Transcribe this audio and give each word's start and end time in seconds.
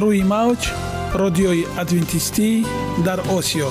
روی 0.00 0.22
موج 0.22 0.70
رادیوی 1.14 1.64
ادوینتیستی 1.78 2.66
در 3.04 3.20
آسیا. 3.20 3.68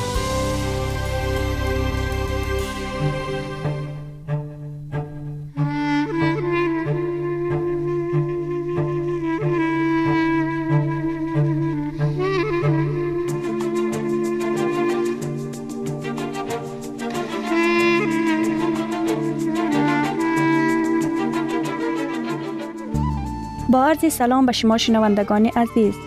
با 23.69 23.85
عرض 23.85 24.13
سلام 24.13 24.45
به 24.45 24.51
شما 24.51 24.77
شنوندگان 24.77 25.45
عزیز. 25.45 26.06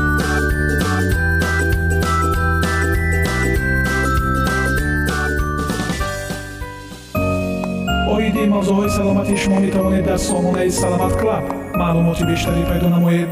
оиди 8.14 8.42
мавзӯъҳои 8.54 8.90
саломатии 8.98 9.40
шумо 9.42 9.58
метавонед 9.66 10.04
дар 10.08 10.18
сомонаи 10.28 10.70
саломат 10.80 11.14
клаб 11.20 11.44
маълумоти 11.80 12.24
бештарӣ 12.30 12.62
пайдо 12.70 12.88
намоед 12.96 13.30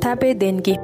تب 0.00 0.32
دنگی 0.32 0.78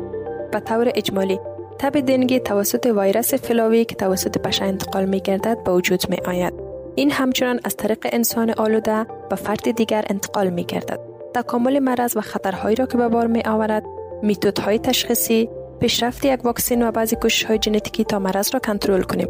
به 0.52 0.60
طور 0.60 0.86
اجمالی 0.94 1.38
تب 1.78 2.00
دنگی 2.00 2.40
توسط 2.40 2.86
ویروس 2.96 3.34
فلاوی 3.34 3.84
که 3.84 3.94
توسط 3.94 4.38
پشه 4.38 4.64
انتقال 4.64 5.04
می 5.04 5.20
گردد 5.20 5.58
به 5.64 5.72
وجود 5.72 6.10
می 6.10 6.16
آید. 6.26 6.59
این 6.95 7.11
همچنان 7.11 7.59
از 7.63 7.75
طریق 7.75 8.07
انسان 8.11 8.53
آلوده 8.57 9.05
به 9.29 9.35
فرد 9.35 9.71
دیگر 9.71 10.05
انتقال 10.09 10.49
می 10.49 10.63
گردد. 10.63 10.99
تکامل 11.33 11.79
مرض 11.79 12.17
و 12.17 12.21
خطرهایی 12.21 12.75
را 12.75 12.85
که 12.85 12.97
به 12.97 13.07
بار 13.07 13.27
می 13.27 13.41
آورد، 13.45 13.83
میتودهای 14.21 14.79
تشخیصی، 14.79 15.49
پیشرفت 15.79 16.25
یک 16.25 16.45
واکسین 16.45 16.87
و 16.87 16.91
بعضی 16.91 17.15
کوشش 17.15 17.43
های 17.43 17.59
ژنتیکی 17.65 18.03
تا 18.03 18.19
مرض 18.19 18.49
را 18.53 18.59
کنترل 18.59 19.01
کنیم. 19.01 19.27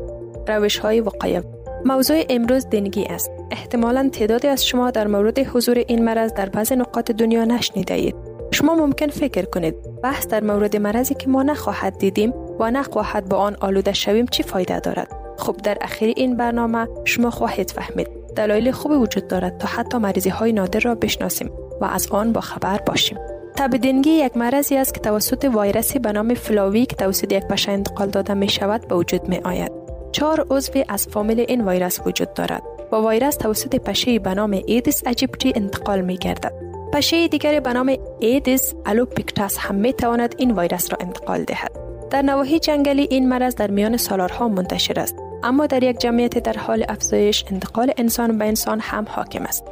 روش 0.48 0.78
های 0.78 1.02
وقایه 1.02 1.44
موضوع 1.86 2.24
امروز 2.30 2.68
دنگی 2.70 3.06
است. 3.06 3.32
احتمالا 3.52 4.10
تعدادی 4.10 4.48
از 4.48 4.66
شما 4.66 4.92
در 4.92 5.08
مورد 5.08 5.40
حضور 5.40 5.78
این 5.78 6.06
مرض 6.06 6.34
در 6.34 6.50
بعض 6.50 6.72
نقاط 6.72 7.12
دنیا 7.12 7.46
نشنیده. 7.46 8.14
شما 8.52 8.76
ممکن 8.76 9.08
فکر 9.08 9.46
کنید 9.46 9.76
بحث 10.04 10.28
در 10.28 10.44
مورد 10.44 10.78
مرضی 10.78 11.16
که 11.16 11.30
ما 11.30 11.44
نخواهد 11.44 11.98
دیدیم 11.98 12.34
و 12.60 12.72
نخواهد 12.72 13.30
با 13.30 13.38
آن 13.38 13.58
آلوده 13.62 13.94
شویم 13.94 14.26
چی 14.26 14.44
فایده 14.44 14.80
دارد 14.80 15.21
خب 15.42 15.58
در 15.58 15.78
اخیر 15.82 16.14
این 16.16 16.38
برنامه 16.38 16.88
شما 17.06 17.30
خواهید 17.30 17.72
فهمید. 17.72 18.08
دلایل 18.36 18.72
خوبی 18.72 18.96
وجود 18.96 19.28
دارد 19.28 19.58
تا 19.58 19.68
حتی 19.68 19.98
مریضی 19.98 20.30
های 20.30 20.54
نادر 20.54 20.80
را 20.80 20.96
بشناسیم 20.96 21.52
و 21.82 21.86
از 21.86 22.08
آن 22.08 22.34
با 22.34 22.42
خبر 22.42 22.78
باشیم. 22.78 23.18
تب 23.56 23.78
دنگی 23.78 24.10
یک 24.10 24.38
مرضی 24.38 24.78
است 24.78 24.94
که 24.94 25.00
توسط 25.00 25.50
ویروسی 25.56 26.00
به 26.00 26.12
نام 26.12 26.34
فلاوی 26.34 26.86
که 26.86 26.96
توسط 26.96 27.32
یک 27.32 27.44
پشه 27.44 27.72
انتقال 27.72 28.10
داده 28.10 28.34
می 28.34 28.50
شود 28.50 28.88
به 28.88 28.96
وجود 28.96 29.30
می 29.30 29.38
آید 29.38 29.72
چهار 30.12 30.46
عضو 30.50 30.72
از 30.90 31.08
فامیل 31.08 31.40
این 31.40 31.68
ویروس 31.68 32.00
وجود 32.06 32.34
دارد. 32.34 32.64
و 32.92 32.96
ویروس 33.10 33.36
توسط 33.36 33.76
پشه 33.76 34.20
به 34.20 34.34
نام 34.34 34.62
ایدیس 34.66 35.04
اجیپتی 35.06 35.54
انتقال 35.56 36.02
می 36.02 36.18
گردد 36.18 36.54
پشه 36.94 37.28
دیگری 37.28 37.60
به 37.60 37.74
نام 37.74 37.96
Aedes 38.20 38.74
albopictus 38.86 39.58
هم 39.60 39.76
می 39.76 39.94
تواند 39.94 40.36
این 40.38 40.60
ویروس 40.60 40.92
را 40.92 40.98
انتقال 41.02 41.44
دهد. 41.44 41.72
در 42.10 42.22
نواحی 42.22 42.60
جنگلی 42.60 43.08
این 43.12 43.30
مرض 43.30 43.56
در 43.56 43.72
میان 43.72 43.98
سالارها 43.98 44.48
منتشر 44.48 45.00
است. 45.00 45.16
اما 45.44 45.66
در 45.66 45.84
یک 45.84 46.00
جمعیت 46.00 46.38
در 46.38 46.58
حال 46.58 46.86
افزایش 46.90 47.46
انتقال 47.52 47.92
انسان 47.98 48.38
به 48.38 48.46
انسان 48.46 48.80
هم 48.80 49.06
حاکم 49.10 49.44
است. 49.44 49.64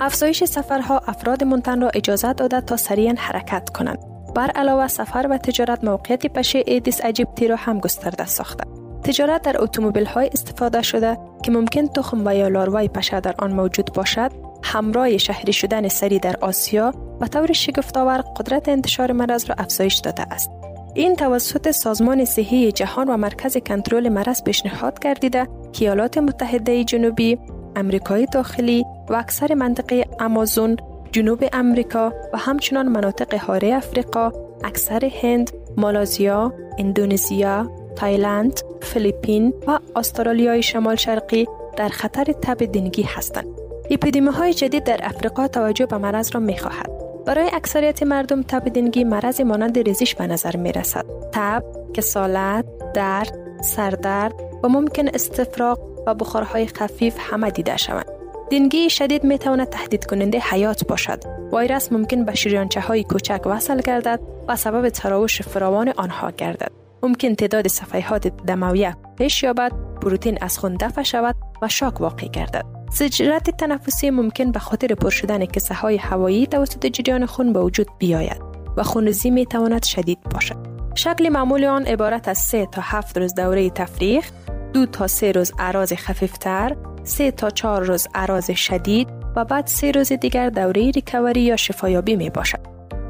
افزایش 0.00 0.44
سفرها 0.44 0.98
افراد 0.98 1.44
منتن 1.44 1.80
را 1.80 1.90
اجازه 1.94 2.32
داده 2.32 2.60
تا 2.60 2.76
سریعا 2.76 3.14
حرکت 3.18 3.70
کنند. 3.70 3.98
بر 4.34 4.50
علاوه 4.50 4.88
سفر 4.88 5.26
و 5.30 5.38
تجارت 5.38 5.84
موقعیت 5.84 6.26
پشه 6.26 6.62
Aedes 6.66 7.00
aegypti 7.04 7.48
را 7.48 7.56
هم 7.56 7.78
گسترده 7.78 8.26
ساخته. 8.26 8.64
تجارت 9.04 9.42
در 9.42 9.62
اتومبیل 9.62 10.06
های 10.06 10.30
استفاده 10.32 10.82
شده 10.82 11.18
که 11.42 11.50
ممکن 11.50 11.86
تخم 11.86 12.26
و 12.26 12.34
یا 12.34 12.48
لاروای 12.48 12.88
پشه 12.88 13.20
در 13.20 13.34
آن 13.38 13.52
موجود 13.52 13.92
باشد 13.92 14.30
همراه 14.62 15.18
شهری 15.18 15.52
شدن 15.52 15.88
سری 15.88 16.18
در 16.18 16.36
آسیا 16.40 16.92
به 17.20 17.28
طور 17.28 17.52
شگفتآور 17.52 18.18
قدرت 18.36 18.68
انتشار 18.68 19.12
مرض 19.12 19.44
را 19.44 19.54
افزایش 19.58 19.94
داده 19.94 20.22
است. 20.22 20.57
این 20.98 21.16
توسط 21.16 21.70
سازمان 21.70 22.24
صحی 22.24 22.72
جهان 22.72 23.08
و 23.08 23.16
مرکز 23.16 23.56
کنترل 23.56 24.08
مرض 24.08 24.42
پیشنهاد 24.42 24.98
گردیده 24.98 25.48
که 25.72 25.84
ایالات 25.84 26.18
متحده 26.18 26.84
جنوبی، 26.84 27.38
امریکای 27.76 28.26
داخلی 28.26 28.84
و 29.08 29.14
اکثر 29.14 29.54
منطقه 29.54 30.04
آمازون، 30.20 30.76
جنوب 31.12 31.44
امریکا 31.52 32.12
و 32.32 32.38
همچنان 32.38 32.88
مناطق 32.88 33.34
حاره 33.34 33.74
افریقا، 33.74 34.32
اکثر 34.64 35.10
هند، 35.22 35.50
مالازیا، 35.76 36.52
اندونزیا، 36.78 37.70
تایلند، 37.96 38.60
فیلیپین 38.80 39.54
و 39.66 39.78
استرالیای 39.96 40.62
شمال 40.62 40.96
شرقی 40.96 41.46
در 41.76 41.88
خطر 41.88 42.24
تب 42.24 42.72
دنگی 42.72 43.02
هستند. 43.02 43.48
اپیدمی 43.90 44.28
های 44.28 44.54
جدید 44.54 44.84
در 44.84 45.00
افریقا 45.02 45.48
توجه 45.48 45.86
به 45.86 45.98
مرض 45.98 46.30
را 46.34 46.40
می 46.40 46.58
خواهد. 46.58 46.97
برای 47.28 47.50
اکثریت 47.52 48.02
مردم 48.02 48.42
تب 48.42 48.68
دنگی 48.68 49.04
مرض 49.04 49.40
مانند 49.40 49.78
ریزش 49.78 50.14
به 50.14 50.26
نظر 50.26 50.56
می 50.56 50.72
رسد. 50.72 51.04
تب، 51.32 51.64
کسالت، 51.94 52.64
درد، 52.94 53.38
سردرد 53.62 54.34
و 54.62 54.68
ممکن 54.68 55.08
استفراغ 55.08 55.78
و 56.06 56.14
بخارهای 56.14 56.66
خفیف 56.66 57.16
همه 57.18 57.50
دیده 57.50 57.76
شوند. 57.76 58.06
دنگی 58.50 58.90
شدید 58.90 59.24
می 59.24 59.38
تواند 59.38 59.68
تهدید 59.68 60.06
کننده 60.06 60.38
حیات 60.38 60.86
باشد. 60.86 61.24
ویروس 61.52 61.92
ممکن 61.92 62.24
به 62.24 62.34
شریانچه 62.34 62.80
های 62.80 63.04
کوچک 63.04 63.42
وصل 63.46 63.80
گردد 63.80 64.20
و 64.48 64.56
سبب 64.56 64.88
تراوش 64.88 65.42
فراوان 65.42 65.92
آنها 65.96 66.30
گردد. 66.30 66.72
ممکن 67.02 67.34
تعداد 67.34 67.68
صفحات 67.68 68.28
دمویه 68.28 68.96
پیش 69.18 69.42
یابد، 69.42 69.72
پروتین 70.02 70.38
از 70.40 70.58
خون 70.58 70.76
دفع 70.80 71.02
شود 71.02 71.34
و 71.62 71.68
شاک 71.68 72.00
واقع 72.00 72.26
گردد. 72.26 72.77
زجرت 72.92 73.50
تنفسی 73.50 74.10
ممکن 74.10 74.52
به 74.52 74.58
خاطر 74.58 74.94
پر 74.94 75.10
شدن 75.10 75.44
کسه 75.44 75.74
های 75.74 75.96
هوایی 75.96 76.46
توسط 76.46 76.86
جریان 76.86 77.26
خون 77.26 77.52
به 77.52 77.60
وجود 77.60 77.86
بیاید 77.98 78.42
و 78.76 78.82
خونریزی 78.82 79.30
می 79.30 79.46
تواند 79.46 79.84
شدید 79.84 80.18
باشد. 80.34 80.56
شکل 80.94 81.28
معمول 81.28 81.64
آن 81.64 81.86
عبارت 81.86 82.28
از 82.28 82.38
3 82.38 82.66
تا 82.66 82.82
7 82.84 83.18
روز 83.18 83.34
دوره 83.34 83.70
تفریخ، 83.70 84.30
دو 84.72 84.86
تا 84.86 85.06
3 85.06 85.32
روز 85.32 85.52
اراز 85.58 85.92
خفیفتر، 85.92 86.76
3 87.04 87.30
تا 87.30 87.50
4 87.50 87.84
روز 87.84 88.08
اراز 88.14 88.50
شدید 88.50 89.08
و 89.36 89.44
بعد 89.44 89.66
3 89.66 89.92
روز 89.92 90.12
دیگر 90.12 90.50
دوره 90.50 90.90
ریکوری 90.90 91.40
یا 91.40 91.56
شفایابی 91.56 92.16
می 92.16 92.30
باشد. 92.30 92.60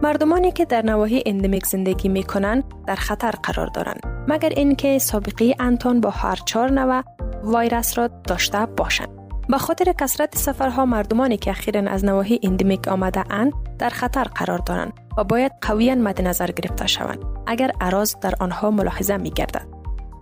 مردمانی 0.02 0.52
که 0.52 0.64
در 0.64 0.82
نواحی 0.82 1.22
اندمیک 1.26 1.66
زندگی 1.66 2.08
می 2.08 2.22
کنند 2.22 2.64
در 2.86 2.94
خطر 2.94 3.30
قرار 3.30 3.66
دارند 3.66 4.00
مگر 4.28 4.48
اینکه 4.48 4.98
سابقه 4.98 5.54
انتان 5.58 6.00
با 6.00 6.10
هر 6.10 6.36
چهار 6.44 6.70
نوع 6.70 7.02
ویروس 7.44 7.98
را 7.98 8.06
داشته 8.06 8.66
باشند. 8.66 9.17
به 9.48 9.58
خاطر 9.58 9.92
کثرت 9.92 10.38
سفرها 10.38 10.84
مردمانی 10.84 11.36
که 11.36 11.50
اخیرا 11.50 11.90
از 11.90 12.04
نواحی 12.04 12.40
اندمیک 12.42 12.88
آمده 12.88 13.32
اند 13.32 13.52
در 13.78 13.88
خطر 13.88 14.24
قرار 14.24 14.58
دارند 14.58 14.92
و 15.18 15.24
باید 15.24 15.52
قویا 15.60 15.94
مد 15.94 16.22
نظر 16.22 16.50
گرفته 16.50 16.86
شوند 16.86 17.18
اگر 17.46 17.72
اعراض 17.80 18.14
در 18.20 18.34
آنها 18.40 18.70
ملاحظه 18.70 19.16
می 19.16 19.30
گردد. 19.30 19.66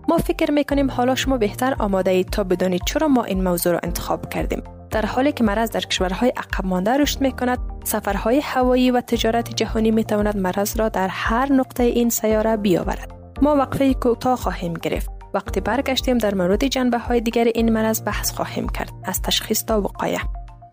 ما 0.09 0.17
فکر 0.17 0.51
می 0.51 0.63
کنیم 0.63 0.91
حالا 0.91 1.15
شما 1.15 1.37
بهتر 1.37 1.75
آماده 1.79 2.11
اید 2.11 2.29
تا 2.29 2.43
بدانید 2.43 2.81
چرا 2.85 3.07
ما 3.07 3.23
این 3.23 3.43
موضوع 3.43 3.73
را 3.73 3.79
انتخاب 3.83 4.29
کردیم. 4.29 4.63
در 4.91 5.05
حالی 5.05 5.31
که 5.31 5.43
مرض 5.43 5.71
در 5.71 5.81
کشورهای 5.81 6.33
عقب 6.37 6.65
مانده 6.65 6.91
رشد 6.91 7.21
می 7.21 7.31
کند، 7.31 7.59
سفرهای 7.83 8.39
هوایی 8.39 8.91
و 8.91 9.01
تجارت 9.01 9.55
جهانی 9.55 9.91
می 9.91 10.03
تواند 10.03 10.37
مرض 10.37 10.77
را 10.77 10.89
در 10.89 11.07
هر 11.07 11.53
نقطه 11.53 11.83
این 11.83 12.09
سیاره 12.09 12.57
بیاورد. 12.57 13.11
ما 13.41 13.55
وقفه 13.55 13.93
کوتاه 13.93 14.37
خواهیم 14.37 14.73
گرفت 14.73 15.16
وقتی 15.37 15.61
برگشتیم 15.61 16.17
در 16.17 16.35
مورد 16.35 16.67
جنبه 16.67 16.97
های 16.97 17.21
دیگر 17.21 17.43
این 17.55 17.73
مرض 17.73 18.03
بحث 18.03 18.31
خواهیم 18.31 18.69
کرد. 18.69 18.89
از 19.03 19.21
تشخیص 19.21 19.65
تا 19.65 19.81
وقایه 19.81 20.19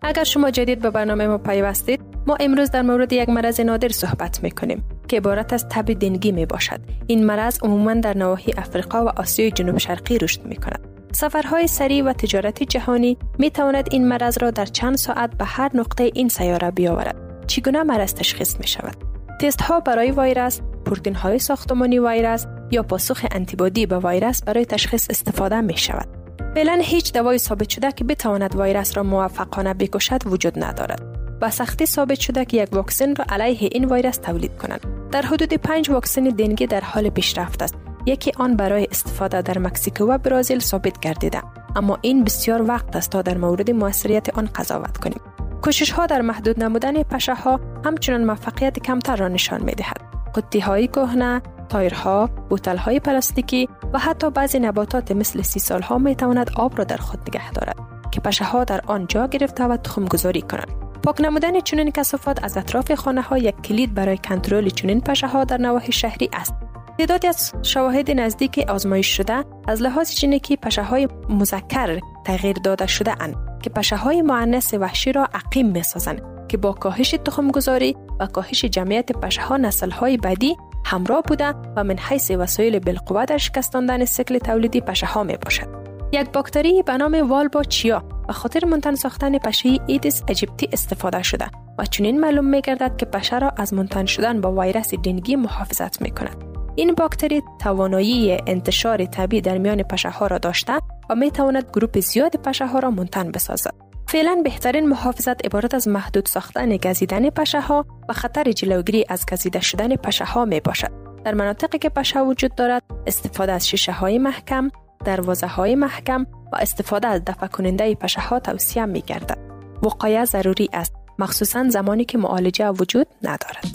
اگر 0.01 0.23
شما 0.23 0.51
جدید 0.51 0.79
به 0.79 0.89
برنامه 0.89 1.27
ما 1.27 1.37
پیوستید 1.37 2.01
ما 2.27 2.37
امروز 2.39 2.71
در 2.71 2.81
مورد 2.81 3.13
یک 3.13 3.29
مرض 3.29 3.59
نادر 3.59 3.89
صحبت 3.89 4.43
می 4.43 4.51
کنیم 4.51 4.83
که 5.07 5.17
عبارت 5.17 5.53
از 5.53 5.65
تب 5.69 5.93
دنگی 5.93 6.31
می 6.31 6.45
باشد 6.45 6.79
این 7.07 7.25
مرض 7.25 7.63
عموما 7.63 7.93
در 7.93 8.17
نواحی 8.17 8.53
افریقا 8.57 9.05
و 9.05 9.09
آسیای 9.09 9.51
جنوب 9.51 9.77
شرقی 9.77 10.17
رشد 10.17 10.45
می 10.45 10.55
کند 10.55 10.79
سفرهای 11.11 11.67
سریع 11.67 12.03
و 12.03 12.13
تجارت 12.13 12.63
جهانی 12.63 13.17
می 13.39 13.49
تواند 13.51 13.87
این 13.91 14.07
مرض 14.07 14.37
را 14.41 14.51
در 14.51 14.65
چند 14.65 14.95
ساعت 14.97 15.37
به 15.37 15.45
هر 15.45 15.71
نقطه 15.73 16.11
این 16.13 16.29
سیاره 16.29 16.71
بیاورد. 16.71 17.15
چگونه 17.47 17.83
مرض 17.83 18.13
تشخیص 18.13 18.59
می 18.59 18.67
شود 18.67 18.95
تست 19.41 19.61
ها 19.61 19.79
برای 19.79 20.11
ویروس 20.11 20.59
پروتین 20.85 21.15
های 21.15 21.39
ساختمانی 21.39 21.99
ویروس 21.99 22.45
یا 22.71 22.83
پاسخ 22.83 23.25
انتیبادی 23.31 23.85
به 23.85 23.99
ویروس 23.99 24.43
برای 24.43 24.65
تشخیص 24.65 25.07
استفاده 25.09 25.61
می 25.61 25.77
شود. 25.77 26.07
فعلا 26.55 26.79
هیچ 26.83 27.13
دوای 27.13 27.37
ثابت 27.37 27.69
شده 27.69 27.91
که 27.91 28.03
بتواند 28.03 28.55
ویروس 28.59 28.97
را 28.97 29.03
موفقانه 29.03 29.73
بکشد 29.73 30.27
وجود 30.27 30.63
ندارد. 30.63 31.01
با 31.41 31.49
سختی 31.49 31.85
ثابت 31.85 32.19
شده 32.19 32.45
که 32.45 32.63
یک 32.63 32.73
واکسن 32.73 33.15
را 33.15 33.25
علیه 33.29 33.69
این 33.71 33.93
ویروس 33.93 34.17
تولید 34.17 34.57
کنند. 34.57 34.81
در 35.11 35.21
حدود 35.21 35.53
پنج 35.53 35.89
واکسن 35.89 36.23
دنگی 36.23 36.67
در 36.67 36.81
حال 36.81 37.09
پیشرفت 37.09 37.63
است. 37.63 37.75
یکی 38.05 38.31
آن 38.37 38.55
برای 38.55 38.87
استفاده 38.91 39.41
در 39.41 39.57
مکزیکو 39.57 40.05
و 40.05 40.17
برزیل 40.17 40.59
ثابت 40.59 40.99
گردیده 40.99 41.41
اما 41.75 41.97
این 42.01 42.23
بسیار 42.23 42.61
وقت 42.61 42.95
است 42.95 43.09
تا 43.09 43.21
در 43.21 43.37
مورد 43.37 43.71
موثریت 43.71 44.37
آن 44.37 44.49
قضاوت 44.55 44.97
کنیم 44.97 45.21
کوشش 45.61 45.91
ها 45.91 46.05
در 46.05 46.21
محدود 46.21 46.63
نمودن 46.63 47.03
پشه 47.03 47.33
ها 47.33 47.59
همچنان 47.85 48.25
موفقیت 48.25 48.79
کمتر 48.79 49.15
را 49.15 49.27
نشان 49.27 49.63
می 49.63 49.71
دهد 49.71 50.01
قطی 50.35 50.59
های 50.59 50.87
کهنه 50.87 51.41
تایرها، 51.69 52.29
بوتل 52.49 52.77
های 52.77 52.99
پلاستیکی 52.99 53.69
و 53.93 53.99
حتی 53.99 54.29
بعضی 54.29 54.59
نباتات 54.59 55.11
مثل 55.11 55.41
سی 55.41 55.59
سال 55.59 55.81
ها 55.81 55.97
می 55.97 56.15
تواند 56.15 56.51
آب 56.55 56.77
را 56.77 56.83
در 56.83 56.97
خود 56.97 57.19
نگه 57.29 57.51
دارد 57.51 57.75
که 58.11 58.21
پشه 58.21 58.45
ها 58.45 58.63
در 58.63 58.81
آن 58.87 59.07
جا 59.07 59.27
گرفته 59.27 59.63
و 59.63 59.77
تخم 59.77 60.05
گذاری 60.05 60.41
کنند. 60.41 60.71
پاک 61.03 61.21
نمودن 61.21 61.59
چنین 61.59 61.91
کسافات 61.91 62.43
از 62.43 62.57
اطراف 62.57 62.93
خانه 62.93 63.21
ها 63.21 63.37
یک 63.37 63.61
کلید 63.61 63.93
برای 63.93 64.17
کنترل 64.17 64.69
چنین 64.69 65.01
پشه 65.01 65.27
ها 65.27 65.43
در 65.43 65.57
نواحی 65.57 65.91
شهری 65.91 66.29
است. 66.33 66.53
تعدادی 66.97 67.27
از 67.27 67.53
شواهد 67.63 68.11
نزدیک 68.11 68.65
آزمایش 68.69 69.17
شده 69.17 69.45
از 69.67 69.81
لحاظ 69.81 70.15
جنتیکی 70.15 70.57
پشه 70.57 70.83
های 70.83 71.07
مذکر 71.29 71.99
تغییر 72.25 72.57
داده 72.63 72.87
شده 72.87 73.23
اند 73.23 73.35
که 73.63 73.69
پشه 73.69 73.95
های 73.95 74.21
مونث 74.21 74.73
وحشی 74.73 75.11
را 75.11 75.27
عقیم 75.33 75.71
می 75.71 75.83
سازند 75.83 76.21
که 76.47 76.57
با 76.57 76.73
کاهش 76.73 77.15
تخم 77.25 77.51
گذاری 77.51 77.95
و 78.19 78.27
کاهش 78.27 78.65
جمعیت 78.65 79.11
پشه 79.11 79.41
ها 79.41 79.57
نسل 79.57 79.89
های 79.89 80.17
بعدی 80.17 80.55
همراه 80.85 81.21
بوده 81.21 81.53
و 81.75 81.83
من 81.83 81.97
حیث 81.97 82.31
وسایل 82.31 82.79
بالقوه 82.79 83.25
در 83.25 83.37
شکستاندن 83.37 84.05
سیکل 84.05 84.37
تولیدی 84.37 84.81
پشه 84.81 85.05
ها 85.05 85.23
می 85.23 85.37
باشد. 85.37 85.67
یک 86.11 86.29
باکتری 86.29 86.83
به 86.83 86.97
نام 86.97 87.29
Wolbachia 87.29 88.03
به 88.29 88.33
خاطر 88.33 88.65
منتن 88.65 88.95
ساختن 88.95 89.37
پشه 89.37 89.79
Aedes 89.87 90.23
aegypti 90.27 90.69
استفاده 90.73 91.23
شده 91.23 91.45
و 91.77 91.85
چنین 91.85 92.19
معلوم 92.19 92.45
می 92.45 92.61
گردد 92.61 92.97
که 92.97 93.05
پشه 93.05 93.39
را 93.39 93.49
از 93.57 93.73
منتن 93.73 94.05
شدن 94.05 94.41
با 94.41 94.61
ویروس 94.61 94.93
دنگی 94.93 95.35
محافظت 95.35 96.01
می 96.01 96.11
کند. 96.11 96.43
این 96.75 96.93
باکتری 96.93 97.43
توانایی 97.59 98.37
انتشار 98.47 99.05
طبیعی 99.05 99.41
در 99.41 99.57
میان 99.57 99.83
پشه 99.83 100.09
ها 100.09 100.27
را 100.27 100.37
داشته 100.37 100.73
و 101.09 101.15
می 101.15 101.31
تواند 101.31 101.65
گروپ 101.73 101.99
زیاد 101.99 102.35
پشه 102.35 102.67
ها 102.67 102.79
را 102.79 102.91
منتن 102.91 103.31
بسازد. 103.31 103.84
فعلا 104.07 104.41
بهترین 104.43 104.89
محافظت 104.89 105.45
عبارت 105.45 105.73
از 105.73 105.87
محدود 105.87 106.25
ساختن 106.25 106.77
گزیدن 106.77 107.29
پشه 107.29 107.61
ها 107.61 107.85
و 108.09 108.13
خطر 108.13 108.51
جلوگیری 108.51 109.05
از 109.09 109.25
گزیده 109.31 109.61
شدن 109.61 109.95
پشه 109.95 110.25
ها 110.25 110.45
می 110.45 110.59
باشد. 110.59 110.91
در 111.25 111.33
مناطقی 111.33 111.77
که 111.77 111.89
پشه 111.89 112.19
وجود 112.19 112.55
دارد 112.55 112.83
استفاده 113.07 113.51
از 113.51 113.67
شیشه 113.67 113.91
های 113.91 114.17
محکم، 114.17 114.71
دروازه 115.05 115.47
های 115.47 115.75
محکم 115.75 116.25
و 116.53 116.55
استفاده 116.55 117.07
از 117.07 117.25
دفع 117.25 117.47
کننده 117.47 117.95
پشه 117.95 118.21
ها 118.21 118.39
توصیه 118.39 118.85
می 118.85 119.01
گردد. 119.01 119.37
وقایه 119.83 120.25
ضروری 120.25 120.69
است 120.73 120.93
مخصوصا 121.19 121.69
زمانی 121.69 122.05
که 122.05 122.17
معالجه 122.17 122.69
وجود 122.69 123.07
ندارد. 123.21 123.65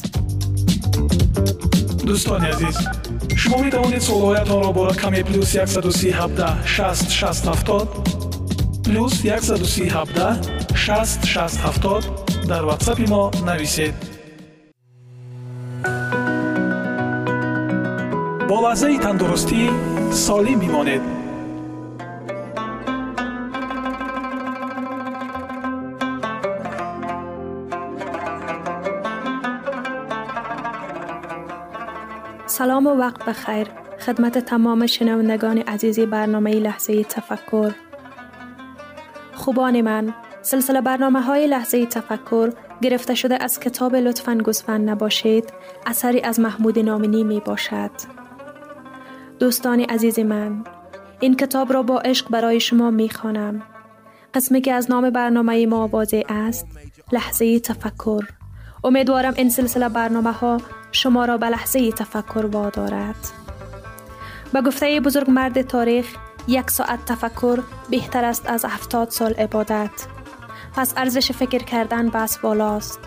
دوستان 2.07 2.45
عزیز 2.45 2.79
شما 3.37 3.63
می 3.63 3.71
توانید 3.71 3.99
سوالهایتان 3.99 4.63
را 4.63 4.73
با 4.73 4.87
رقم 4.87 5.23
پلوس 5.23 5.57
137 5.57 6.67
60 6.67 7.11
60 7.11 7.49
70 7.49 8.20
плюс 8.86 9.14
137 9.14 10.76
60 10.76 11.26
60 11.26 12.48
дар 12.48 12.64
ватсапи 12.66 13.06
мо 13.14 13.32
нависед 13.48 13.96
бо 18.50 18.56
лаҳзаи 18.66 18.98
тандурустӣ 19.06 19.62
солим 20.26 20.60
бимонед 20.64 21.04
سلام 32.58 32.88
و 32.88 32.90
وقت 32.90 33.26
بخیر 33.26 33.68
خدمت 34.00 34.38
تمام 34.38 34.86
شنوندگان 34.86 35.58
عزیزی 35.58 36.06
برنامه 36.06 36.52
لحظه 36.52 37.04
تفکر 37.04 37.72
خوبان 39.41 39.81
من. 39.81 40.15
سلسله 40.43 40.81
برنامه 40.81 41.21
های 41.21 41.47
لحظه 41.47 41.87
تفکر 41.87 42.53
گرفته 42.83 43.15
شده 43.15 43.43
از 43.43 43.61
کتاب 43.61 43.97
لطفا 43.97 44.35
گزفن 44.35 44.81
نباشید 44.81 45.53
اثری 45.87 46.21
از 46.21 46.41
محمود 46.41 46.79
نامنی 46.79 47.25
می 47.25 47.41
باشد. 47.41 47.91
دوستان 49.39 49.81
عزیز 49.81 50.19
من 50.19 50.65
این 51.21 51.37
کتاب 51.37 51.73
را 51.73 51.83
با 51.83 52.01
عشق 52.01 52.29
برای 52.29 52.61
شما 52.61 52.91
می 52.91 53.11
خانم. 53.11 53.63
قسمی 54.35 54.61
که 54.61 54.73
از 54.73 54.91
نام 54.91 55.11
برنامه 55.11 55.67
ما 55.67 55.89
واضح 55.89 56.23
است 56.29 56.67
لحظه 57.13 57.61
تفکر. 57.61 58.25
امیدوارم 58.85 59.35
این 59.37 59.51
سلسله 59.51 59.89
برنامه 59.89 60.33
ها 60.33 60.59
شما 60.93 61.25
را 61.25 61.39
به 61.39 61.47
لحظه 61.47 61.93
تفکر 61.93 62.47
وادارد. 62.53 63.17
به 64.53 64.61
گفته 64.61 65.01
بزرگ 65.01 65.31
مرد 65.31 65.63
تاریخ 65.63 66.17
یک 66.49 66.71
ساعت 66.71 67.05
تفکر 67.05 67.63
بهتر 67.91 68.25
است 68.25 68.51
از 68.51 68.65
هفتاد 68.65 69.11
سال 69.11 69.33
عبادت 69.33 69.91
پس 70.77 70.95
ارزش 70.97 71.33
فکر 71.33 71.63
کردن 71.65 72.09
بس 72.09 72.39
بالاست 72.39 73.01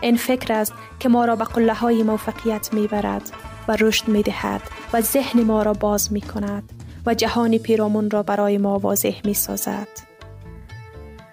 این 0.00 0.16
فکر 0.16 0.52
است 0.52 0.72
که 1.00 1.08
ما 1.08 1.24
را 1.24 1.36
به 1.36 1.44
قله 1.44 1.74
های 1.74 2.02
موفقیت 2.02 2.74
می 2.74 2.86
برد 2.86 3.32
و 3.68 3.76
رشد 3.80 4.08
می 4.08 4.22
دهد 4.22 4.62
و 4.92 5.00
ذهن 5.00 5.42
ما 5.42 5.62
را 5.62 5.72
باز 5.72 6.12
می 6.12 6.20
کند 6.20 6.72
و 7.06 7.14
جهان 7.14 7.58
پیرامون 7.58 8.10
را 8.10 8.22
برای 8.22 8.58
ما 8.58 8.78
واضح 8.78 9.14
می 9.24 9.34
سازد. 9.34 9.88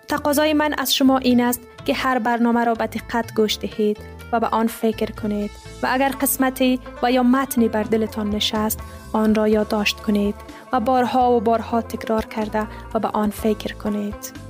تقاضای 0.07 0.53
من 0.53 0.73
از 0.77 0.95
شما 0.95 1.17
این 1.17 1.41
است 1.41 1.61
که 1.85 1.93
هر 1.93 2.19
برنامه 2.19 2.63
را 2.63 2.73
به 2.73 2.87
دقت 2.87 3.33
گوش 3.33 3.57
دهید 3.57 3.97
و 4.31 4.39
به 4.39 4.47
آن 4.47 4.67
فکر 4.67 5.11
کنید 5.11 5.51
و 5.83 5.87
اگر 5.91 6.09
قسمتی 6.09 6.79
و 7.03 7.11
یا 7.11 7.23
متنی 7.23 7.67
بر 7.67 7.83
دلتان 7.83 8.29
نشست 8.29 8.79
آن 9.13 9.35
را 9.35 9.47
یادداشت 9.47 9.99
کنید 9.99 10.35
و 10.73 10.79
بارها 10.79 11.31
و 11.31 11.39
بارها 11.39 11.81
تکرار 11.81 12.25
کرده 12.25 12.67
و 12.93 12.99
به 12.99 13.07
آن 13.07 13.29
فکر 13.29 13.73
کنید. 13.73 14.49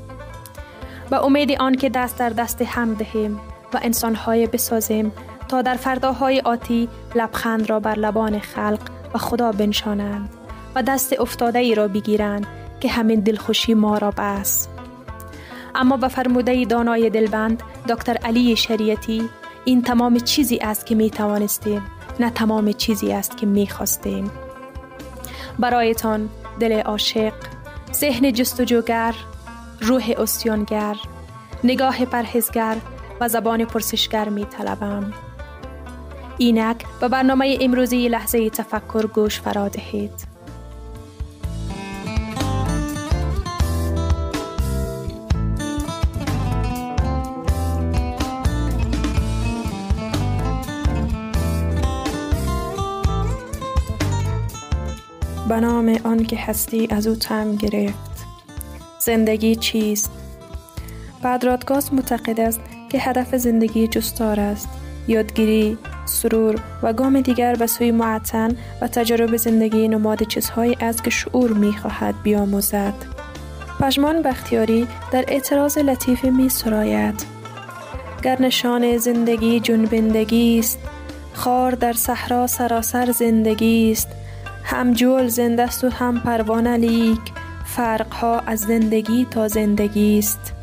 به 1.09 1.25
امید 1.25 1.51
آن 1.61 1.75
که 1.75 1.89
دست 1.89 2.17
در 2.17 2.29
دست 2.29 2.61
هم 2.61 2.93
دهیم 2.93 3.39
و 3.73 3.79
انسانهای 3.81 4.47
بسازیم 4.47 5.11
تا 5.47 5.61
در 5.61 5.75
فرداهای 5.75 6.39
آتی 6.39 6.89
لبخند 7.15 7.69
را 7.69 7.79
بر 7.79 7.95
لبان 7.95 8.39
خلق 8.39 8.79
و 9.13 9.17
خدا 9.17 9.51
بنشانند 9.51 10.29
و 10.75 10.83
دست 10.83 11.19
افتاده 11.19 11.59
ای 11.59 11.75
را 11.75 11.87
بگیرند 11.87 12.47
که 12.79 12.89
همین 12.89 13.19
دلخوشی 13.19 13.73
ما 13.73 13.97
را 13.97 14.13
بس. 14.17 14.67
اما 15.75 15.97
به 15.97 16.07
فرموده 16.07 16.65
دانای 16.65 17.09
دلبند 17.09 17.63
دکتر 17.89 18.17
علی 18.17 18.55
شریعتی 18.55 19.29
این 19.65 19.81
تمام 19.81 20.19
چیزی 20.19 20.57
است 20.57 20.85
که 20.85 20.95
می 20.95 21.09
توانستیم 21.09 21.81
نه 22.19 22.29
تمام 22.29 22.71
چیزی 22.71 23.11
است 23.11 23.37
که 23.37 23.45
می 23.45 23.67
خواستیم. 23.67 24.31
برایتان 25.59 26.29
دل 26.59 26.81
عاشق، 26.81 27.33
ذهن 27.93 28.33
جستجوگر، 28.33 29.15
روح 29.81 30.13
استیانگر، 30.17 30.95
نگاه 31.63 32.05
پرهزگر 32.05 32.77
و 33.19 33.29
زبان 33.29 33.65
پرسشگر 33.65 34.29
می 34.29 34.45
طلبم. 34.45 35.13
اینک 36.37 36.85
به 37.01 37.07
برنامه 37.07 37.57
امروزی 37.61 38.09
لحظه 38.09 38.49
تفکر 38.49 39.07
گوش 39.07 39.39
فرا 39.39 39.67
دهید. 39.67 40.38
نام 55.59 55.99
آن 56.03 56.23
که 56.23 56.37
هستی 56.37 56.87
از 56.91 57.07
او 57.07 57.15
تم 57.15 57.55
گرفت. 57.55 58.25
زندگی 58.99 59.55
چیست؟ 59.55 60.11
بدرادگاز 61.23 61.93
معتقد 61.93 62.39
است 62.39 62.59
که 62.89 62.99
هدف 62.99 63.35
زندگی 63.35 63.87
جستار 63.87 64.39
است. 64.39 64.69
یادگیری 65.07 65.77
سرور 66.05 66.55
و 66.83 66.93
گام 66.93 67.21
دیگر 67.21 67.55
به 67.55 67.67
سوی 67.67 67.91
معتن 67.91 68.57
و 68.81 68.87
تجربه 68.87 69.37
زندگی 69.37 69.87
نماد 69.87 70.23
چیزهایی 70.23 70.77
است 70.81 71.03
که 71.03 71.09
شعور 71.09 71.53
می 71.53 71.77
خواهد 71.77 72.15
بیاموزد. 72.23 72.93
پژمان 73.79 74.21
بختیاری 74.21 74.87
در 75.11 75.25
اعتراض 75.27 75.77
لطیفی 75.77 76.29
می 76.29 76.49
سراید. 76.49 77.25
گر 78.23 78.41
نشان 78.41 78.97
زندگی 78.97 79.59
جنبندگی 79.59 80.59
است 80.59 80.79
خار 81.33 81.71
در 81.71 81.93
صحرا 81.93 82.47
سراسر 82.47 83.11
زندگی 83.11 83.91
است. 83.91 84.07
هم 84.63 84.93
جول 84.93 85.27
زنده 85.27 85.65
و 85.83 85.89
هم 85.89 86.19
پروانه 86.19 86.77
لیک. 86.77 87.19
فرقها 87.65 88.39
از 88.39 88.59
زندگی 88.59 89.27
تا 89.31 89.47
زندگی 89.47 90.19
است. 90.19 90.53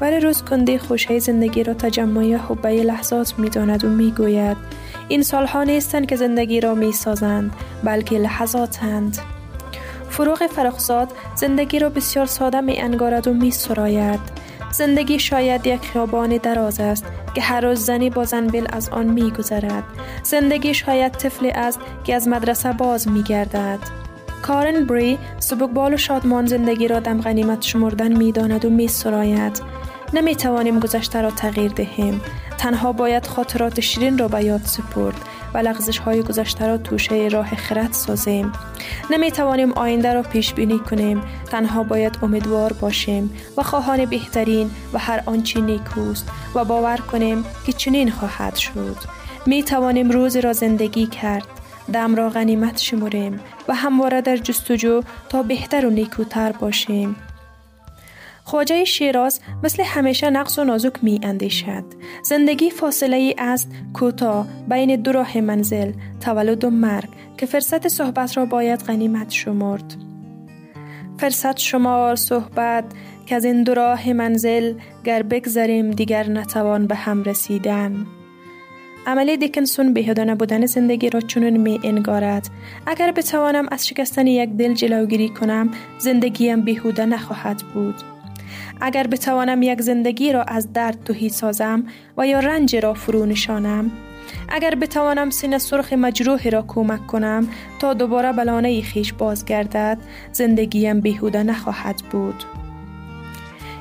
ولی 0.00 0.20
روز 0.20 0.42
کنده 0.42 0.78
خوشه 0.78 1.18
زندگی 1.18 1.62
را 1.62 1.74
تجمعی 1.74 2.34
حبه 2.34 2.82
لحظات 2.82 3.34
می 3.38 3.50
داند 3.50 3.84
و 3.84 3.88
می 3.88 4.10
گوید 4.10 4.56
این 5.08 5.22
سالها 5.22 5.64
نیستند 5.64 6.06
که 6.06 6.16
زندگی 6.16 6.60
را 6.60 6.74
می 6.74 6.92
سازند 6.92 7.52
بلکه 7.84 8.18
لحظاتند. 8.18 9.18
فروغ 10.10 10.46
فرخزاد 10.46 11.08
زندگی 11.34 11.78
را 11.78 11.88
بسیار 11.88 12.26
ساده 12.26 12.60
می 12.60 12.80
انگارد 12.80 13.28
و 13.28 13.34
می 13.34 13.50
سراید 13.50 14.20
زندگی 14.76 15.18
شاید 15.18 15.66
یک 15.66 15.80
خیابان 15.80 16.36
دراز 16.36 16.80
است 16.80 17.04
که 17.34 17.40
هر 17.40 17.60
روز 17.60 17.78
زنی 17.80 18.10
با 18.10 18.24
زنبیل 18.24 18.66
از 18.72 18.88
آن 18.88 19.06
می 19.06 19.30
گذرد. 19.30 19.84
زندگی 20.22 20.74
شاید 20.74 21.12
طفلی 21.12 21.50
است 21.50 21.80
که 22.04 22.14
از 22.14 22.28
مدرسه 22.28 22.72
باز 22.72 23.08
می 23.08 23.22
گردد. 23.22 23.78
کارن 24.42 24.84
بری 24.84 25.18
سبکبال 25.38 25.94
و 25.94 25.96
شادمان 25.96 26.46
زندگی 26.46 26.88
را 26.88 27.00
دم 27.00 27.20
غنیمت 27.20 27.62
شمردن 27.62 28.16
می 28.16 28.32
داند 28.32 28.64
و 28.64 28.70
می 28.70 28.88
سراید. 28.88 29.62
نمی 30.14 30.36
توانیم 30.36 30.80
گذشته 30.80 31.22
را 31.22 31.30
تغییر 31.30 31.72
دهیم. 31.72 32.20
تنها 32.58 32.92
باید 32.92 33.26
خاطرات 33.26 33.80
شیرین 33.80 34.18
را 34.18 34.28
به 34.28 34.44
یاد 34.44 34.60
سپرد 34.64 35.16
و 35.54 35.58
لغزش 35.58 35.98
های 35.98 36.22
گذشته 36.22 36.66
را 36.66 36.78
توشه 36.78 37.28
راه 37.32 37.54
خرد 37.54 37.92
سازیم. 37.92 38.52
نمی 39.10 39.30
توانیم 39.30 39.72
آینده 39.72 40.14
را 40.14 40.22
پیش 40.22 40.54
بینی 40.54 40.78
کنیم. 40.78 41.22
تنها 41.50 41.82
باید 41.82 42.18
امیدوار 42.22 42.72
باشیم 42.72 43.30
و 43.56 43.62
خواهان 43.62 44.04
بهترین 44.04 44.70
و 44.92 44.98
هر 44.98 45.22
آنچه 45.26 45.60
نیکوست 45.60 46.30
و 46.54 46.64
باور 46.64 46.96
کنیم 46.96 47.44
که 47.66 47.72
چنین 47.72 48.10
خواهد 48.10 48.56
شد. 48.56 48.96
می 49.46 49.62
توانیم 49.62 50.10
روز 50.10 50.36
را 50.36 50.52
زندگی 50.52 51.06
کرد. 51.06 51.46
دم 51.92 52.14
را 52.14 52.30
غنیمت 52.30 52.80
شمریم 52.80 53.40
و 53.68 53.74
همواره 53.74 54.20
در 54.20 54.36
جستجو 54.36 55.02
تا 55.28 55.42
بهتر 55.42 55.86
و 55.86 55.90
نیکوتر 55.90 56.52
باشیم. 56.52 57.16
خواجه 58.44 58.84
شیراز 58.84 59.40
مثل 59.62 59.82
همیشه 59.82 60.30
نقص 60.30 60.58
و 60.58 60.64
نازک 60.64 60.92
می 61.02 61.20
اندیشد. 61.22 61.84
زندگی 62.24 62.70
فاصله 62.70 63.16
ای 63.16 63.34
است 63.38 63.70
کوتاه 63.92 64.46
بین 64.68 64.96
دو 64.96 65.12
راه 65.12 65.40
منزل 65.40 65.92
تولد 66.20 66.64
و 66.64 66.70
مرگ 66.70 67.08
که 67.36 67.46
فرصت 67.46 67.88
صحبت 67.88 68.36
را 68.36 68.46
باید 68.46 68.80
غنیمت 68.80 69.30
شمرد. 69.30 69.94
فرصت 71.18 71.58
شمار 71.58 72.16
صحبت 72.16 72.84
که 73.26 73.36
از 73.36 73.44
این 73.44 73.62
دو 73.62 73.74
راه 73.74 74.12
منزل 74.12 74.74
گر 75.04 75.22
بگذریم 75.22 75.90
دیگر 75.90 76.28
نتوان 76.28 76.86
به 76.86 76.94
هم 76.94 77.22
رسیدن. 77.22 78.06
عملی 79.06 79.36
دیکنسون 79.36 79.92
بهدانه 79.92 80.34
بودن 80.34 80.66
زندگی 80.66 81.10
را 81.10 81.20
چنون 81.20 81.56
می 81.56 81.80
انگارد 81.82 82.48
اگر 82.86 83.12
بتوانم 83.12 83.68
از 83.70 83.86
شکستن 83.86 84.26
یک 84.26 84.50
دل 84.50 84.74
جلوگیری 84.74 85.28
کنم 85.28 85.70
زندگیم 85.98 86.60
بیهوده 86.60 87.06
نخواهد 87.06 87.62
بود 87.74 88.13
اگر 88.80 89.06
بتوانم 89.06 89.62
یک 89.62 89.82
زندگی 89.82 90.32
را 90.32 90.42
از 90.42 90.72
درد 90.72 91.04
توهی 91.04 91.28
سازم 91.28 91.84
و 92.16 92.26
یا 92.26 92.40
رنج 92.40 92.76
را 92.76 92.94
فرو 92.94 93.26
نشانم 93.26 93.90
اگر 94.48 94.74
بتوانم 94.74 95.30
سینه 95.30 95.58
سرخ 95.58 95.92
مجروح 95.92 96.48
را 96.48 96.64
کمک 96.68 97.06
کنم 97.06 97.48
تا 97.78 97.94
دوباره 97.94 98.32
بلانه 98.32 98.82
خیش 98.82 99.12
بازگردد 99.12 99.98
زندگیم 100.32 101.00
بیهوده 101.00 101.42
نخواهد 101.42 102.02
بود 102.10 102.44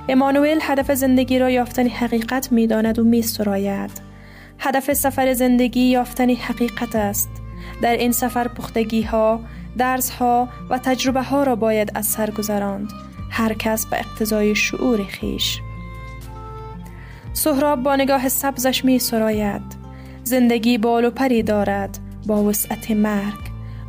امانوئل 0.10 0.60
هدف 0.62 0.92
زندگی 0.92 1.40
را 1.40 1.50
یافتن 1.50 1.88
حقیقت 1.88 2.52
می 2.52 2.68
داند 2.68 3.00
و 3.00 3.04
می 3.04 3.22
سراید. 3.22 3.92
هدف 4.60 4.94
سفر 4.94 5.34
زندگی 5.34 5.82
یافتن 5.82 6.30
حقیقت 6.30 6.96
است. 6.96 7.30
در 7.82 7.94
این 7.94 8.12
سفر 8.12 8.48
پختگی 8.48 9.02
ها، 9.02 9.40
درس 9.78 10.10
ها 10.10 10.50
و 10.70 10.78
تجربه 10.78 11.22
ها 11.22 11.44
را 11.44 11.56
باید 11.56 11.92
از 11.96 12.06
سر 12.06 12.30
گذراند. 12.30 12.90
هر 13.34 13.54
کس 13.54 13.86
به 13.86 14.00
اقتضای 14.00 14.56
شعور 14.56 15.04
خیش. 15.04 15.60
سهراب 17.34 17.84
با 17.84 17.96
نگاه 17.96 18.30
سبزش 18.30 18.86
می 18.86 19.00
سراید. 19.00 19.62
زندگی 20.24 20.78
بال 20.78 21.06
و 21.06 21.10
پری 21.10 21.44
دارد 21.44 22.00
با 22.28 22.44
وسعت 22.44 22.92
مرگ. 22.92 23.40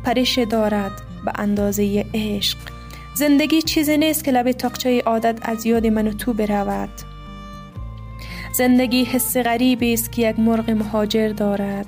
پریش 0.03 0.39
دارد 0.39 0.91
به 1.25 1.31
اندازه 1.35 2.05
عشق. 2.13 2.57
زندگی 3.15 3.61
چیزی 3.61 3.97
نیست 3.97 4.23
که 4.23 4.31
لب 4.31 4.51
تاقچه 4.51 5.01
عادت 5.05 5.39
از 5.41 5.65
یاد 5.65 5.87
من 5.87 6.07
و 6.07 6.11
تو 6.13 6.33
برود. 6.33 7.01
زندگی 8.57 9.03
حس 9.03 9.37
غریبی 9.37 9.93
است 9.93 10.11
که 10.11 10.29
یک 10.29 10.39
مرغ 10.39 10.69
مهاجر 10.69 11.29
دارد. 11.29 11.87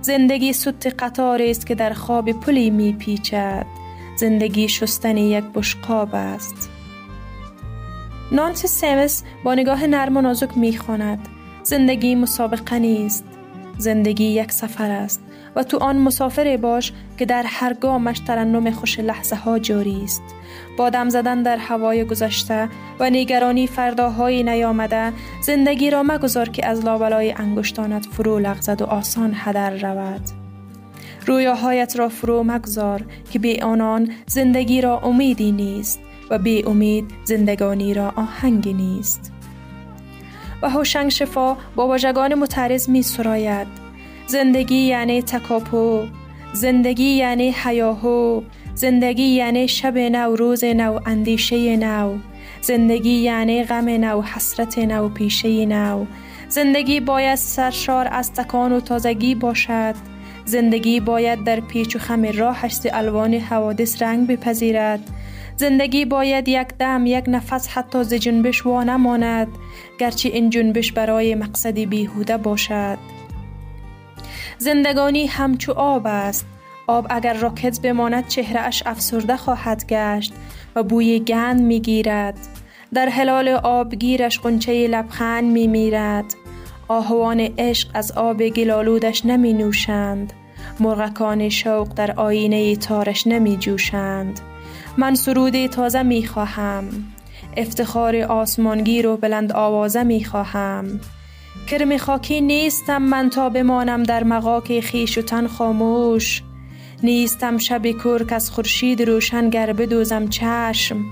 زندگی 0.00 0.52
سوت 0.52 0.94
قطاری 0.98 1.50
است 1.50 1.66
که 1.66 1.74
در 1.74 1.92
خواب 1.92 2.32
پلی 2.32 2.70
می 2.70 2.92
پیچد. 2.92 3.66
زندگی 4.16 4.68
شستن 4.68 5.16
یک 5.16 5.44
بشقاب 5.54 6.10
است. 6.12 6.67
نانسی 8.32 8.68
سیمس 8.68 9.22
با 9.44 9.54
نگاه 9.54 9.86
نرم 9.86 10.16
و 10.16 10.20
نازک 10.20 10.58
می‌خواند. 10.58 11.28
زندگی 11.62 12.14
مسابقه 12.14 12.78
نیست. 12.78 13.24
زندگی 13.78 14.24
یک 14.24 14.52
سفر 14.52 14.90
است 14.90 15.22
و 15.56 15.62
تو 15.62 15.78
آن 15.78 15.96
مسافر 15.96 16.56
باش 16.56 16.92
که 17.18 17.26
در 17.26 17.42
هر 17.46 17.74
گامش 17.74 18.18
ترنم 18.18 18.70
خوش 18.70 19.00
لحظه 19.00 19.36
ها 19.36 19.58
جاری 19.58 20.04
است. 20.04 20.22
با 20.76 20.90
دم 20.90 21.08
زدن 21.08 21.42
در 21.42 21.56
هوای 21.56 22.04
گذشته 22.04 22.68
و 23.00 23.10
نگرانی 23.10 23.66
فرداهای 23.66 24.42
نیامده 24.42 25.12
زندگی 25.42 25.90
را 25.90 26.02
مگذار 26.02 26.48
که 26.48 26.66
از 26.66 26.84
لابلای 26.84 27.32
انگشتانت 27.32 28.06
فرو 28.06 28.38
لغزد 28.38 28.82
و 28.82 28.84
آسان 28.84 29.32
هدر 29.34 29.70
رود. 29.70 30.22
رویاهایت 31.26 31.96
را 31.96 32.08
فرو 32.08 32.42
مگذار 32.42 33.04
که 33.30 33.38
به 33.38 33.58
آنان 33.62 34.10
زندگی 34.26 34.80
را 34.80 35.00
امیدی 35.00 35.52
نیست. 35.52 36.00
و 36.30 36.38
به 36.38 36.68
امید 36.68 37.10
زندگانی 37.24 37.94
را 37.94 38.12
آهنگی 38.16 38.72
نیست. 38.72 39.32
و 40.62 40.70
هوشنگ 40.70 41.08
شفا 41.08 41.56
با 41.76 41.88
واژگان 41.88 42.34
متعرض 42.34 42.88
می 42.88 43.02
سراید. 43.02 43.66
زندگی 44.26 44.76
یعنی 44.76 45.22
تکاپو 45.22 46.04
زندگی 46.52 47.04
یعنی 47.04 47.50
حیاهو 47.50 48.42
زندگی 48.74 49.22
یعنی 49.22 49.68
شب 49.68 49.98
نو 49.98 50.36
روز 50.36 50.64
نو 50.64 51.00
اندیشه 51.06 51.76
نو 51.76 52.18
زندگی 52.60 53.10
یعنی 53.10 53.64
غم 53.64 53.88
نو 53.88 54.22
حسرت 54.22 54.78
نو 54.78 55.08
پیشه 55.08 55.66
نو. 55.66 56.06
زندگی 56.48 57.00
باید 57.00 57.34
سرشار 57.34 58.08
از 58.10 58.32
تکان 58.32 58.72
و 58.72 58.80
تازگی 58.80 59.34
باشد. 59.34 59.94
زندگی 60.44 61.00
باید 61.00 61.44
در 61.44 61.60
پیچ 61.60 61.96
و 61.96 61.98
خم 61.98 62.24
راهش 62.24 62.78
الوان 62.92 63.34
حوادث 63.34 64.02
رنگ 64.02 64.26
بپذیرد. 64.26 65.00
زندگی 65.58 66.04
باید 66.04 66.48
یک 66.48 66.68
دم 66.78 67.06
یک 67.06 67.24
نفس 67.28 67.68
حتی 67.68 68.04
ز 68.04 68.14
جنبش 68.14 68.66
وا 68.66 68.84
نماند 68.84 69.48
گرچه 69.98 70.28
این 70.28 70.50
جنبش 70.50 70.92
برای 70.92 71.34
مقصدی 71.34 71.86
بیهوده 71.86 72.36
باشد. 72.36 72.98
زندگانی 74.58 75.26
همچو 75.26 75.72
آب 75.72 76.02
است. 76.06 76.46
آب 76.86 77.06
اگر 77.10 77.34
راکت 77.34 77.80
بماند 77.80 78.28
چهره 78.28 78.60
اش 78.60 78.82
افسرده 78.86 79.36
خواهد 79.36 79.86
گشت 79.86 80.32
و 80.76 80.82
بوی 80.82 81.20
گند 81.20 81.60
می 81.60 81.80
گیرد 81.80 82.38
در 82.94 83.08
حلال 83.08 83.48
آبگیرش 83.48 84.38
قنچه 84.38 84.86
لبخند 84.86 85.52
می 85.52 85.66
میرد 85.66 86.24
آهوان 86.88 87.40
عشق 87.40 87.88
از 87.94 88.12
آب 88.12 88.48
گلالودش 88.48 89.26
نمی 89.26 89.52
نوشند 89.52 90.32
مرغکان 90.80 91.48
شوق 91.48 91.88
در 91.94 92.12
آینه 92.12 92.76
تارش 92.76 93.26
نمی 93.26 93.56
جوشند 93.56 94.40
من 94.96 95.14
سرود 95.14 95.66
تازه 95.66 96.02
می 96.02 96.26
خواهم. 96.26 96.84
افتخار 97.56 98.16
آسمانگیر 98.16 99.06
و 99.06 99.16
بلند 99.16 99.52
آوازه 99.52 100.02
می 100.02 100.24
خواهم. 100.24 101.00
کرم 101.66 101.96
خاکی 101.96 102.40
نیستم 102.40 103.02
من 103.02 103.30
تا 103.30 103.48
بمانم 103.48 104.02
در 104.02 104.24
مقاک 104.24 104.80
خیش 104.80 105.18
و 105.18 105.22
تن 105.22 105.46
خاموش. 105.46 106.42
نیستم 107.02 107.58
شب 107.58 107.86
کرک 107.86 108.32
از 108.32 108.50
خورشید 108.50 109.02
روشن 109.02 109.50
گر 109.50 109.72
بدوزم 109.72 110.28
چشم. 110.28 111.04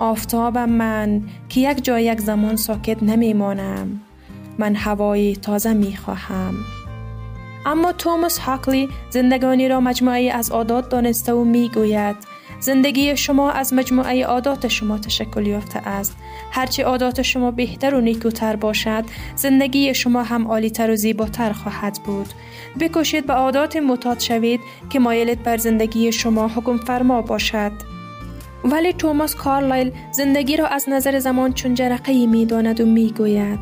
آفتابم 0.00 0.68
من 0.68 1.22
که 1.48 1.60
یک 1.60 1.84
جای 1.84 2.04
یک 2.04 2.20
زمان 2.20 2.56
ساکت 2.56 3.02
نمیمانم 3.02 4.00
من 4.58 4.74
هوای 4.74 5.36
تازه 5.36 5.72
می 5.72 5.96
خواهم. 5.96 6.54
اما 7.66 7.92
توماس 7.92 8.38
هاکلی 8.38 8.88
زندگانی 9.10 9.68
را 9.68 9.80
مجموعه 9.80 10.30
از 10.32 10.50
عادات 10.50 10.88
دانسته 10.88 11.32
و 11.32 11.44
می 11.44 11.68
گوید. 11.68 12.16
زندگی 12.64 13.16
شما 13.16 13.50
از 13.50 13.72
مجموعه 13.72 14.24
عادات 14.24 14.68
شما 14.68 14.98
تشکل 14.98 15.46
یافته 15.46 15.88
است. 15.88 16.16
هرچه 16.50 16.84
عادات 16.84 17.22
شما 17.22 17.50
بهتر 17.50 17.94
و 17.94 18.00
نیکوتر 18.00 18.56
باشد 18.56 19.04
زندگی 19.36 19.94
شما 19.94 20.22
هم 20.22 20.48
عالیتر 20.48 20.90
و 20.90 20.96
زیباتر 20.96 21.52
خواهد 21.52 21.98
بود. 22.06 22.26
بکوشید 22.80 23.26
به 23.26 23.32
عادات 23.32 23.76
متاد 23.76 24.20
شوید 24.20 24.60
که 24.90 24.98
مایلت 24.98 25.38
بر 25.38 25.56
زندگی 25.56 26.12
شما 26.12 26.48
حکم 26.48 26.76
فرما 26.76 27.22
باشد. 27.22 27.72
ولی 28.64 28.92
توماس 28.92 29.34
کارلایل 29.34 29.92
زندگی 30.12 30.56
را 30.56 30.66
از 30.66 30.88
نظر 30.88 31.18
زمان 31.18 31.52
چون 31.52 31.74
جرقه 31.74 32.26
می 32.26 32.46
داند 32.46 32.80
و 32.80 32.86
می 32.86 33.12
گوید 33.16 33.58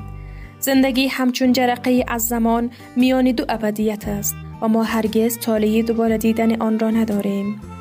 زندگی 0.59 1.06
همچون 1.06 1.52
جرقه 1.52 2.04
از 2.09 2.28
زمان 2.28 2.71
میان 2.97 3.32
دو 3.32 3.44
ابدیت 3.49 4.09
است 4.09 4.35
و 4.61 4.68
ما 4.68 4.83
هرگز 4.83 5.38
تالیه 5.38 5.83
دوباره 5.83 6.18
دیدن 6.18 6.62
آن 6.62 6.79
را 6.79 6.90
نداریم. 6.90 7.71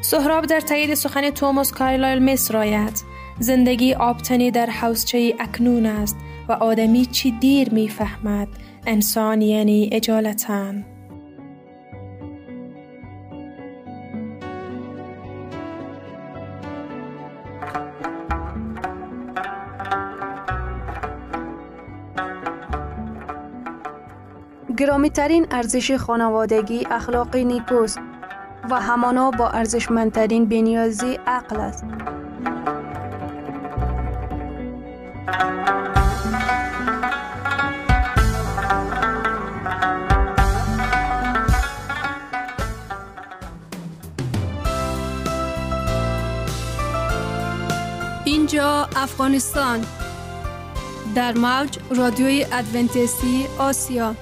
سهراب 0.00 0.46
در 0.46 0.60
تایید 0.60 0.94
سخن 0.94 1.30
توماس 1.30 1.72
کارلایل 1.72 2.18
میسراید 2.18 3.02
زندگی 3.38 3.94
آبتنی 3.94 4.50
در 4.50 4.66
حوزچه 4.66 5.34
اکنون 5.40 5.86
است 5.86 6.16
و 6.48 6.52
آدمی 6.52 7.06
چی 7.06 7.30
دیر 7.30 7.74
می‌فهمد. 7.74 8.48
انسان 8.86 9.42
یعنی 9.42 9.90
اجالتن 9.92 10.84
گرامی 24.76 25.10
ترین 25.10 25.46
ارزش 25.50 25.92
خانوادگی 25.92 26.86
اخلاق 26.90 27.36
نیکوست. 27.36 28.07
و 28.70 28.80
همانا 28.80 29.30
با 29.30 29.48
ارزشمندترین 29.48 30.44
بنیازی 30.48 31.18
عقل 31.26 31.60
است. 31.60 31.84
اینجا 48.24 48.88
افغانستان. 48.96 49.80
در 51.14 51.32
موج 51.38 51.78
رادیوی 51.96 52.46
ادونتیستی 52.52 53.46
آسیا. 53.58 54.14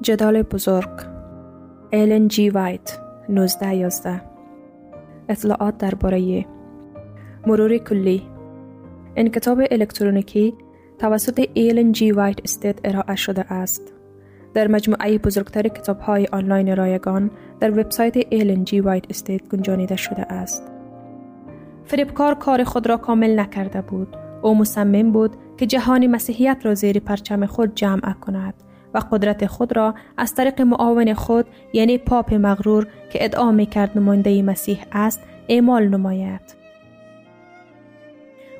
جدال 0.00 0.42
بزرگ. 0.42 1.07
ایلن 1.90 2.28
جی 2.28 2.50
وایت 2.50 2.98
1911 3.28 4.20
اطلاعات 5.28 5.78
درباره 5.78 6.46
مرور 7.46 7.78
کلی. 7.78 8.22
این 9.14 9.28
کتاب 9.28 9.60
الکترونیکی 9.70 10.54
توسط 10.98 11.48
ایلن 11.54 11.92
جی 11.92 12.12
وایت 12.12 12.40
Estate 12.44 12.78
ارائه 12.84 13.16
شده 13.16 13.52
است. 13.52 13.92
در 14.54 14.68
مجموعه 14.68 15.18
بزرگتر 15.18 15.68
کتاب 15.68 16.00
های 16.00 16.26
آنلاین 16.32 16.76
رایگان 16.76 17.30
در 17.60 17.70
وبسایت 17.70 18.16
ایلن 18.30 18.64
جی 18.64 18.80
وایت 18.80 19.04
Estate 19.10 19.48
گنجانیده 19.48 19.96
شده 19.96 20.32
است. 20.32 20.70
فریبکار 21.84 22.34
کار 22.34 22.64
خود 22.64 22.86
را 22.86 22.96
کامل 22.96 23.40
نکرده 23.40 23.82
بود. 23.82 24.16
او 24.42 24.54
مصمم 24.54 25.12
بود 25.12 25.36
که 25.56 25.66
جهان 25.66 26.06
مسیحیت 26.06 26.58
را 26.62 26.74
زیر 26.74 27.00
پرچم 27.00 27.46
خود 27.46 27.74
جمع 27.74 28.12
کند. 28.12 28.54
قدرت 29.00 29.46
خود 29.46 29.76
را 29.76 29.94
از 30.16 30.34
طریق 30.34 30.60
معاون 30.60 31.14
خود 31.14 31.46
یعنی 31.72 31.98
پاپ 31.98 32.34
مغرور 32.34 32.86
که 33.12 33.24
ادعا 33.24 33.52
می 33.52 33.66
کرد 33.66 33.98
نماینده 33.98 34.42
مسیح 34.42 34.84
است 34.92 35.20
اعمال 35.48 35.88
نماید. 35.88 36.58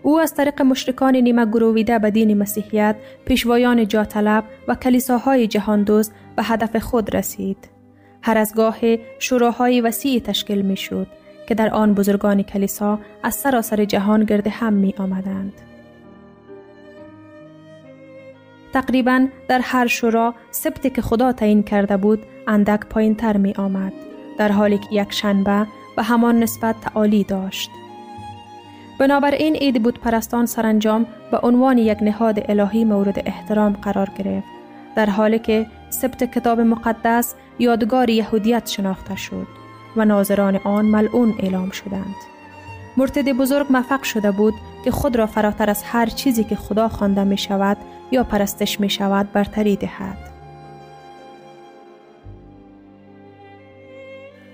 او 0.02 0.20
از 0.20 0.34
طریق 0.34 0.62
مشرکان 0.62 1.16
نیمه 1.16 1.46
گرویده 1.46 1.98
به 1.98 2.10
دین 2.10 2.38
مسیحیت 2.38 2.96
پیشوایان 3.24 3.88
جاطلب 3.88 4.44
و 4.68 4.74
کلیساهای 4.74 5.46
جهان 5.46 5.82
دوست 5.82 6.14
به 6.36 6.42
هدف 6.42 6.76
خود 6.76 7.16
رسید. 7.16 7.68
هر 8.22 8.38
از 8.38 8.54
گاه 8.54 8.78
شوراهای 9.18 9.80
وسیعی 9.80 10.20
تشکیل 10.20 10.62
می 10.62 10.76
شد 10.76 11.06
که 11.48 11.54
در 11.54 11.70
آن 11.70 11.94
بزرگان 11.94 12.42
کلیسا 12.42 12.98
از 13.22 13.34
سراسر 13.34 13.84
جهان 13.84 14.24
گرد 14.24 14.46
هم 14.46 14.72
می 14.72 14.94
آمدند. 14.98 15.67
تقریبا 18.72 19.26
در 19.48 19.60
هر 19.62 19.86
شورا 19.86 20.34
سبتی 20.50 20.90
که 20.90 21.02
خدا 21.02 21.32
تعیین 21.32 21.62
کرده 21.62 21.96
بود 21.96 22.22
اندک 22.46 22.80
پایین 22.80 23.14
تر 23.14 23.36
می 23.36 23.54
آمد 23.58 23.92
در 24.38 24.52
حالی 24.52 24.78
که 24.78 24.86
یک 24.90 25.12
شنبه 25.12 25.66
به 25.96 26.02
همان 26.02 26.40
نسبت 26.40 26.80
تعالی 26.80 27.24
داشت. 27.24 27.70
بنابراین 28.98 29.54
عید 29.54 29.82
بود 29.82 30.00
پرستان 30.00 30.46
سرانجام 30.46 31.06
به 31.30 31.38
عنوان 31.38 31.78
یک 31.78 31.98
نهاد 32.02 32.50
الهی 32.50 32.84
مورد 32.84 33.22
احترام 33.26 33.72
قرار 33.72 34.10
گرفت 34.18 34.46
در 34.96 35.10
حالی 35.10 35.38
که 35.38 35.66
سبت 35.90 36.24
کتاب 36.24 36.60
مقدس 36.60 37.34
یادگار 37.58 38.10
یهودیت 38.10 38.66
شناخته 38.66 39.16
شد 39.16 39.46
و 39.96 40.04
ناظران 40.04 40.56
آن 40.56 40.84
ملعون 40.84 41.34
اعلام 41.38 41.70
شدند. 41.70 42.14
مرتد 42.96 43.28
بزرگ 43.32 43.66
موفق 43.70 44.02
شده 44.02 44.30
بود 44.30 44.54
که 44.84 44.90
خود 44.90 45.16
را 45.16 45.26
فراتر 45.26 45.70
از 45.70 45.82
هر 45.82 46.06
چیزی 46.06 46.44
که 46.44 46.56
خدا 46.56 46.88
خوانده 46.88 47.24
می 47.24 47.38
شود 47.38 47.76
یا 48.10 48.24
پرستش 48.24 48.80
می 48.80 48.90
شود 48.90 49.32
برتری 49.32 49.76
دهد. 49.76 50.16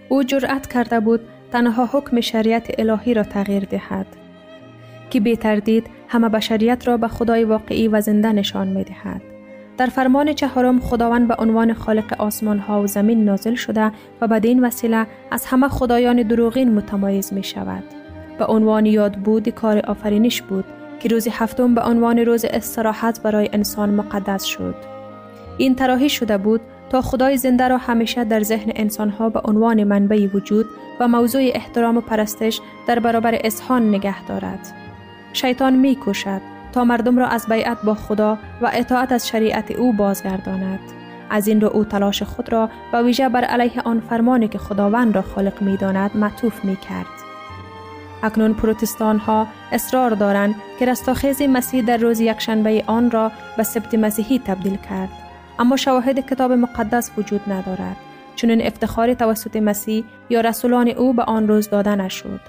او 0.08 0.22
جرأت 0.22 0.66
کرده 0.66 1.00
بود 1.00 1.20
تنها 1.52 1.88
حکم 1.92 2.20
شریعت 2.20 2.74
الهی 2.78 3.14
را 3.14 3.22
تغییر 3.22 3.64
دهد 3.64 4.06
که 5.10 5.20
بی 5.20 5.36
تردید 5.36 5.86
همه 6.08 6.28
بشریت 6.28 6.88
را 6.88 6.96
به 6.96 7.08
خدای 7.08 7.44
واقعی 7.44 7.88
و 7.88 8.00
زنده 8.00 8.32
نشان 8.32 8.68
می 8.68 8.84
دهد 8.84 9.22
در 9.78 9.86
فرمان 9.86 10.32
چهارم 10.32 10.80
خداوند 10.80 11.28
به 11.28 11.34
عنوان 11.38 11.72
خالق 11.72 12.20
آسمان 12.20 12.58
ها 12.58 12.82
و 12.82 12.86
زمین 12.86 13.24
نازل 13.24 13.54
شده 13.54 13.92
و 14.20 14.28
بدین 14.28 14.64
وسیله 14.64 15.06
از 15.30 15.46
همه 15.46 15.68
خدایان 15.68 16.22
دروغین 16.22 16.74
متمایز 16.74 17.32
می 17.32 17.44
شود. 17.44 17.84
به 18.38 18.44
عنوان 18.44 18.86
یاد 18.86 19.12
بود 19.16 19.48
کار 19.48 19.78
آفرینش 19.78 20.42
بود 20.42 20.64
که 21.00 21.08
روز 21.08 21.28
هفتم 21.30 21.74
به 21.74 21.82
عنوان 21.82 22.18
روز 22.18 22.44
استراحت 22.44 23.22
برای 23.22 23.50
انسان 23.52 23.90
مقدس 23.90 24.44
شد. 24.44 24.74
این 25.58 25.74
طراحی 25.74 26.08
شده 26.08 26.38
بود 26.38 26.60
تا 26.90 27.02
خدای 27.02 27.36
زنده 27.36 27.68
را 27.68 27.76
همیشه 27.76 28.24
در 28.24 28.42
ذهن 28.42 28.72
انسانها 28.74 29.28
به 29.28 29.40
عنوان 29.44 29.84
منبع 29.84 30.26
وجود 30.34 30.66
و 31.00 31.08
موضوع 31.08 31.42
احترام 31.54 31.96
و 31.96 32.00
پرستش 32.00 32.60
در 32.86 32.98
برابر 32.98 33.38
اصحان 33.44 33.88
نگه 33.88 34.26
دارد. 34.26 34.72
شیطان 35.32 35.76
می 35.76 35.96
کوشد 35.96 36.40
تا 36.72 36.84
مردم 36.84 37.18
را 37.18 37.26
از 37.26 37.46
بیعت 37.48 37.82
با 37.82 37.94
خدا 37.94 38.38
و 38.62 38.70
اطاعت 38.72 39.12
از 39.12 39.28
شریعت 39.28 39.70
او 39.70 39.92
بازگرداند. 39.92 40.80
از 41.30 41.48
این 41.48 41.60
رو 41.60 41.68
او 41.68 41.84
تلاش 41.84 42.22
خود 42.22 42.52
را 42.52 42.70
به 42.92 43.02
ویژه 43.02 43.28
بر 43.28 43.44
علیه 43.44 43.82
آن 43.84 44.00
فرمانی 44.00 44.48
که 44.48 44.58
خداوند 44.58 45.16
را 45.16 45.22
خالق 45.22 45.62
می 45.62 45.76
داند 45.76 46.16
معطوف 46.16 46.64
می 46.64 46.76
کرد. 46.76 47.23
اکنون 48.24 48.54
پروتستان 48.54 49.18
ها 49.18 49.46
اصرار 49.72 50.10
دارند 50.10 50.54
که 50.78 50.86
رستاخیز 50.86 51.42
مسیح 51.42 51.84
در 51.84 51.96
روز 51.96 52.20
یکشنبه 52.20 52.84
آن 52.86 53.10
را 53.10 53.32
به 53.56 53.62
سبت 53.62 53.94
مسیحی 53.94 54.38
تبدیل 54.38 54.76
کرد. 54.76 55.08
اما 55.58 55.76
شواهد 55.76 56.26
کتاب 56.26 56.52
مقدس 56.52 57.10
وجود 57.18 57.40
ندارد. 57.46 57.96
چون 58.36 58.60
افتخار 58.60 59.14
توسط 59.14 59.56
مسیح 59.56 60.04
یا 60.30 60.40
رسولان 60.40 60.88
او 60.88 61.12
به 61.12 61.22
آن 61.22 61.48
روز 61.48 61.70
داده 61.70 61.94
نشد. 61.94 62.40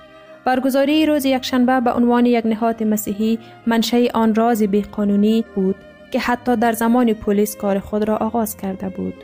برگزاری 0.45 1.05
روز 1.05 1.25
یکشنبه 1.25 1.79
به 1.79 1.91
عنوان 1.91 2.25
یک 2.25 2.45
نهاد 2.45 2.83
مسیحی 2.83 3.39
منشأ 3.67 4.07
آن 4.13 4.35
راز 4.35 4.63
قانونی 4.91 5.45
بود 5.55 5.75
که 6.11 6.19
حتی 6.19 6.55
در 6.55 6.71
زمان 6.71 7.13
پلیس 7.13 7.55
کار 7.55 7.79
خود 7.79 8.03
را 8.03 8.17
آغاز 8.17 8.57
کرده 8.57 8.89
بود. 8.89 9.23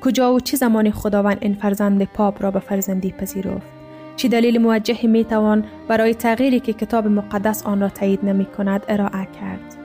کجا 0.00 0.34
و 0.34 0.40
چه 0.40 0.56
زمان 0.56 0.90
خداوند 0.90 1.38
این 1.40 1.54
فرزند 1.54 2.04
پاپ 2.04 2.42
را 2.42 2.50
به 2.50 2.60
فرزندی 2.60 3.12
پذیرفت؟ 3.12 3.79
چه 4.20 4.28
دلیل 4.28 4.58
موجهی 4.58 5.08
می 5.08 5.24
توان 5.24 5.64
برای 5.88 6.14
تغییری 6.14 6.60
که 6.60 6.72
کتاب 6.72 7.06
مقدس 7.06 7.66
آن 7.66 7.80
را 7.80 7.88
تایید 7.88 8.24
نمی 8.24 8.44
کند 8.44 8.84
ارائه 8.88 9.28
کرد؟ 9.40 9.76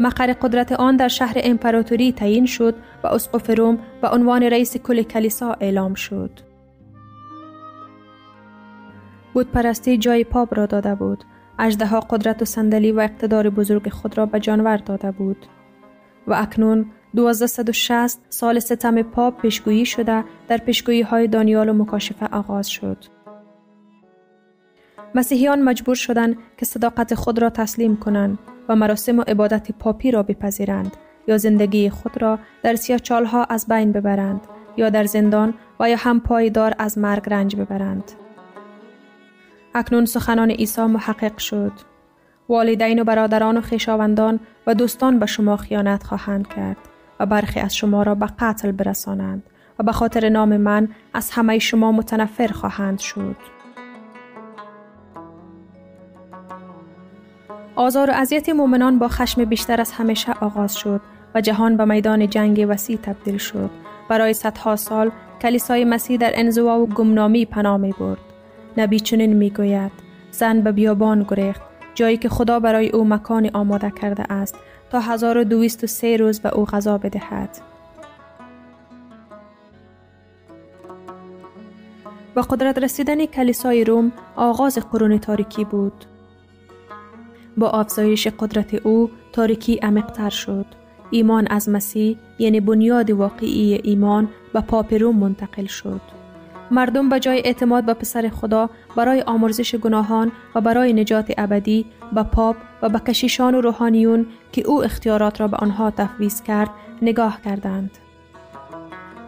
مقر 0.00 0.32
قدرت 0.32 0.72
آن 0.72 0.96
در 0.96 1.08
شهر 1.08 1.34
امپراتوری 1.36 2.12
تعیین 2.12 2.46
شد 2.46 2.74
و 3.04 3.06
اسقف 3.06 3.50
روم 3.50 3.78
به 4.02 4.08
عنوان 4.08 4.42
رئیس 4.42 4.76
کل 4.76 5.02
کلیسا 5.02 5.56
اعلام 5.60 5.94
شد. 5.94 6.30
بود 9.34 9.52
پرستی 9.52 9.98
جای 9.98 10.24
پاپ 10.24 10.58
را 10.58 10.66
داده 10.66 10.94
بود. 10.94 11.24
اجدها 11.58 12.00
قدرت 12.00 12.42
و 12.42 12.44
صندلی 12.44 12.92
و 12.92 13.00
اقتدار 13.00 13.50
بزرگ 13.50 13.88
خود 13.88 14.18
را 14.18 14.26
به 14.26 14.40
جانور 14.40 14.76
داده 14.76 15.10
بود. 15.10 15.46
و 16.26 16.34
اکنون 16.34 16.86
1260 17.14 18.20
سال 18.28 18.58
ستم 18.58 19.02
پاپ 19.02 19.40
پیشگویی 19.40 19.86
شده 19.86 20.24
در 20.48 20.56
پیشگویی 20.56 21.02
های 21.02 21.28
دانیال 21.28 21.68
و 21.68 21.72
مکاشفه 21.72 22.26
آغاز 22.26 22.68
شد. 22.68 23.04
مسیحیان 25.14 25.62
مجبور 25.62 25.94
شدند 25.94 26.36
که 26.56 26.66
صداقت 26.66 27.14
خود 27.14 27.42
را 27.42 27.50
تسلیم 27.50 27.96
کنند 27.96 28.38
و 28.68 28.76
مراسم 28.76 29.18
و 29.18 29.22
عبادت 29.22 29.72
پاپی 29.72 30.10
را 30.10 30.22
بپذیرند 30.22 30.96
یا 31.28 31.38
زندگی 31.38 31.90
خود 31.90 32.22
را 32.22 32.38
در 32.62 32.76
ها 33.24 33.44
از 33.44 33.66
بین 33.66 33.92
ببرند 33.92 34.40
یا 34.76 34.90
در 34.90 35.04
زندان 35.04 35.54
و 35.80 35.90
یا 35.90 35.96
هم 35.98 36.20
پایدار 36.20 36.74
از 36.78 36.98
مرگ 36.98 37.22
رنج 37.26 37.56
ببرند. 37.56 38.12
اکنون 39.74 40.04
سخنان 40.04 40.50
عیسی 40.50 40.82
محقق 40.82 41.38
شد. 41.38 41.72
والدین 42.48 43.00
و 43.00 43.04
برادران 43.04 43.56
و 43.56 43.60
خیشاوندان 43.60 44.40
و 44.66 44.74
دوستان 44.74 45.18
به 45.18 45.26
شما 45.26 45.56
خیانت 45.56 46.02
خواهند 46.02 46.48
کرد 46.48 46.89
و 47.20 47.26
برخی 47.26 47.60
از 47.60 47.76
شما 47.76 48.02
را 48.02 48.14
به 48.14 48.26
قتل 48.26 48.72
برسانند 48.72 49.42
و 49.78 49.82
به 49.82 49.92
خاطر 49.92 50.28
نام 50.28 50.56
من 50.56 50.88
از 51.14 51.30
همه 51.30 51.58
شما 51.58 51.92
متنفر 51.92 52.46
خواهند 52.46 52.98
شد. 52.98 53.36
آزار 57.76 58.10
و 58.10 58.12
اذیت 58.12 58.48
مؤمنان 58.48 58.98
با 58.98 59.08
خشم 59.08 59.44
بیشتر 59.44 59.80
از 59.80 59.92
همیشه 59.92 60.32
آغاز 60.32 60.76
شد 60.76 61.00
و 61.34 61.40
جهان 61.40 61.76
به 61.76 61.84
میدان 61.84 62.28
جنگ 62.28 62.66
وسیع 62.68 62.96
تبدیل 62.96 63.38
شد. 63.38 63.70
برای 64.08 64.34
صدها 64.34 64.76
سال 64.76 65.10
کلیسای 65.42 65.84
مسیح 65.84 66.16
در 66.16 66.30
انزوا 66.34 66.78
و 66.80 66.86
گمنامی 66.86 67.44
پناه 67.44 67.76
می 67.76 67.94
برد. 68.00 68.18
نبی 68.76 69.00
چنین 69.00 69.32
می 69.32 69.50
گوید 69.50 69.92
زن 70.30 70.60
به 70.60 70.72
بیابان 70.72 71.26
گریخت 71.28 71.60
جایی 71.94 72.16
که 72.16 72.28
خدا 72.28 72.60
برای 72.60 72.90
او 72.90 73.04
مکان 73.04 73.50
آماده 73.52 73.90
کرده 73.90 74.32
است 74.32 74.56
تا 74.90 75.00
1203 75.00 76.16
روز 76.16 76.40
به 76.40 76.54
او 76.54 76.64
غذا 76.64 76.98
بدهد. 76.98 77.50
و 82.36 82.40
قدرت 82.40 82.78
رسیدن 82.78 83.26
کلیسای 83.26 83.84
روم 83.84 84.12
آغاز 84.36 84.78
قرون 84.78 85.18
تاریکی 85.18 85.64
بود. 85.64 86.04
با 87.56 87.70
افزایش 87.70 88.28
قدرت 88.28 88.74
او 88.74 89.10
تاریکی 89.32 89.76
عمیقتر 89.76 90.30
شد. 90.30 90.66
ایمان 91.10 91.46
از 91.50 91.68
مسیح 91.68 92.16
یعنی 92.38 92.60
بنیاد 92.60 93.10
واقعی 93.10 93.80
ایمان 93.84 94.28
به 94.52 94.60
پاپ 94.60 94.94
روم 94.94 95.16
منتقل 95.16 95.66
شد. 95.66 96.19
مردم 96.70 97.08
به 97.08 97.20
جای 97.20 97.42
اعتماد 97.44 97.84
به 97.84 97.94
پسر 97.94 98.28
خدا 98.28 98.70
برای 98.96 99.22
آمرزش 99.22 99.74
گناهان 99.74 100.32
و 100.54 100.60
برای 100.60 100.92
نجات 100.92 101.32
ابدی 101.38 101.86
به 102.12 102.22
پاپ 102.22 102.56
و 102.82 102.88
به 102.88 102.98
کشیشان 102.98 103.54
و 103.54 103.60
روحانیون 103.60 104.26
که 104.52 104.62
او 104.66 104.84
اختیارات 104.84 105.40
را 105.40 105.48
به 105.48 105.56
آنها 105.56 105.90
تفویض 105.90 106.42
کرد 106.42 106.70
نگاه 107.02 107.40
کردند. 107.44 107.90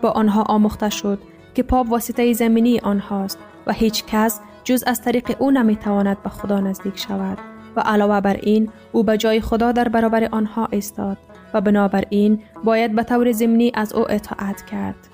با 0.02 0.10
آنها 0.10 0.42
آموخته 0.42 0.90
شد 0.90 1.18
که 1.54 1.62
پاپ 1.62 1.90
واسطه 1.90 2.32
زمینی 2.32 2.78
آنهاست 2.78 3.38
و 3.66 3.72
هیچ 3.72 4.04
کس 4.06 4.40
جز 4.64 4.84
از 4.86 5.02
طریق 5.02 5.36
او 5.38 5.50
نمی‌تواند 5.50 6.22
به 6.22 6.28
خدا 6.28 6.60
نزدیک 6.60 6.98
شود. 6.98 7.38
و 7.76 7.80
علاوه 7.80 8.20
بر 8.20 8.36
این 8.42 8.70
او 8.92 9.02
به 9.02 9.16
جای 9.16 9.40
خدا 9.40 9.72
در 9.72 9.88
برابر 9.88 10.28
آنها 10.32 10.68
ایستاد 10.70 11.18
و 11.54 11.60
بنابراین 11.60 12.42
باید 12.64 12.94
به 12.94 13.02
طور 13.02 13.32
ضمنی 13.32 13.72
از 13.74 13.92
او 13.92 14.10
اطاعت 14.10 14.62
کرد. 14.66 15.08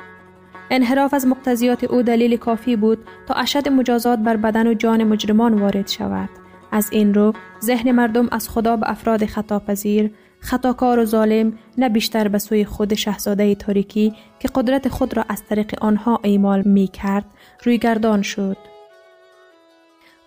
انحراف 0.70 1.14
از 1.14 1.26
مقتضیات 1.26 1.84
او 1.84 2.02
دلیل 2.02 2.36
کافی 2.36 2.76
بود 2.76 2.98
تا 3.26 3.34
اشد 3.34 3.68
مجازات 3.68 4.18
بر 4.18 4.36
بدن 4.36 4.66
و 4.66 4.74
جان 4.74 5.04
مجرمان 5.04 5.54
وارد 5.54 5.88
شود. 5.88 6.28
از 6.72 6.88
این 6.92 7.14
رو 7.14 7.32
ذهن 7.64 7.92
مردم 7.92 8.28
از 8.32 8.48
خدا 8.48 8.76
به 8.76 8.90
افراد 8.90 9.26
خطاپذیر، 9.26 10.10
خطاکار 10.40 10.98
و 10.98 11.04
ظالم 11.04 11.52
نه 11.78 11.88
بیشتر 11.88 12.28
به 12.28 12.38
سوی 12.38 12.64
خود 12.64 12.94
شهزاده 12.94 13.54
تاریکی 13.54 14.14
که 14.38 14.48
قدرت 14.54 14.88
خود 14.88 15.16
را 15.16 15.24
از 15.28 15.42
طریق 15.44 15.74
آنها 15.80 16.20
ایمال 16.22 16.62
می 16.62 16.88
کرد 16.88 17.24
روی 17.64 17.78
گردان 17.78 18.22
شد. 18.22 18.56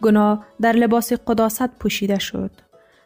گناه 0.01 0.45
در 0.62 0.73
لباس 0.73 1.13
قداست 1.13 1.77
پوشیده 1.80 2.19
شد. 2.19 2.51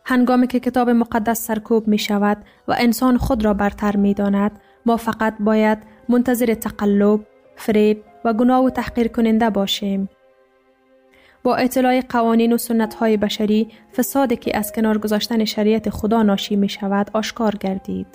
هنگامی 0.06 0.48
که 0.48 0.60
کتاب 0.60 0.90
مقدس 0.90 1.48
سرکوب 1.48 1.88
می 1.88 1.98
شود 1.98 2.38
و 2.68 2.76
انسان 2.78 3.18
خود 3.18 3.46
را 3.46 3.54
برتر 3.54 3.96
می 3.96 4.14
داند، 4.14 4.52
ما 4.86 4.98
فقط 4.98 5.36
باید 5.40 5.78
منتظر 6.10 6.54
تقلب، 6.54 7.20
فریب 7.56 8.04
و 8.26 8.34
گناه 8.34 8.66
و 8.66 8.70
تحقیر 8.70 9.08
کننده 9.08 9.50
باشیم. 9.50 10.10
با 11.44 11.56
اطلاع 11.56 12.02
قوانین 12.02 12.54
و 12.54 12.58
سنت 12.58 12.94
های 12.94 13.18
بشری 13.18 13.68
فسادی 13.98 14.36
که 14.36 14.58
از 14.58 14.72
کنار 14.72 14.98
گذاشتن 14.98 15.46
شریعت 15.46 15.90
خدا 15.90 16.24
ناشی 16.24 16.56
می 16.56 16.70
شود 16.70 17.10
آشکار 17.14 17.56
گردید. 17.56 18.08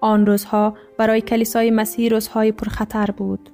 آن 0.00 0.26
روزها 0.26 0.74
برای 0.98 1.20
کلیسای 1.20 1.70
مسیح 1.70 2.10
روزهای 2.10 2.52
پرخطر 2.52 3.06
بود. 3.06 3.50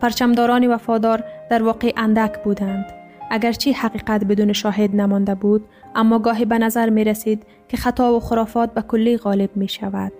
پرچمداران 0.00 0.66
وفادار 0.66 1.24
در 1.50 1.62
واقع 1.62 1.92
اندک 1.96 2.42
بودند. 2.44 2.86
اگرچه 3.30 3.72
حقیقت 3.72 4.24
بدون 4.24 4.52
شاهد 4.52 4.96
نمانده 4.96 5.34
بود 5.34 5.64
اما 5.94 6.18
گاهی 6.18 6.44
به 6.44 6.58
نظر 6.58 6.90
می 6.90 7.04
رسید 7.04 7.46
که 7.68 7.76
خطا 7.76 8.16
و 8.16 8.20
خرافات 8.20 8.74
به 8.74 8.82
کلی 8.82 9.16
غالب 9.16 9.50
می 9.56 9.68
شود 9.68 10.12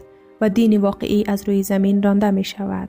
و 0.43 0.49
دین 0.49 0.77
واقعی 0.77 1.25
از 1.29 1.49
روی 1.49 1.63
زمین 1.63 2.03
رانده 2.03 2.31
می 2.31 2.45
شود. 2.45 2.89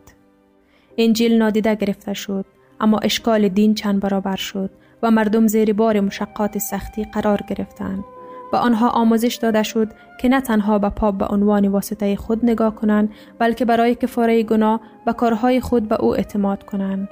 انجیل 0.97 1.37
نادیده 1.37 1.75
گرفته 1.75 2.13
شد 2.13 2.45
اما 2.79 2.97
اشکال 2.97 3.47
دین 3.47 3.75
چند 3.75 3.99
برابر 3.99 4.35
شد 4.35 4.69
و 5.03 5.11
مردم 5.11 5.47
زیر 5.47 5.73
بار 5.73 5.99
مشقات 5.99 6.57
سختی 6.57 7.03
قرار 7.03 7.39
گرفتند 7.47 8.03
و 8.53 8.55
آنها 8.55 8.89
آموزش 8.89 9.35
داده 9.35 9.63
شد 9.63 9.87
که 10.21 10.29
نه 10.29 10.41
تنها 10.41 10.79
به 10.79 10.89
پاپ 10.89 11.17
به 11.17 11.25
عنوان 11.25 11.67
واسطه 11.67 12.15
خود 12.15 12.45
نگاه 12.45 12.75
کنند 12.75 13.09
بلکه 13.39 13.65
برای 13.65 13.95
کفاره 13.95 14.43
گناه 14.43 14.81
به 15.05 15.13
کارهای 15.13 15.61
خود 15.61 15.87
به 15.87 16.01
او 16.01 16.15
اعتماد 16.15 16.63
کنند. 16.63 17.09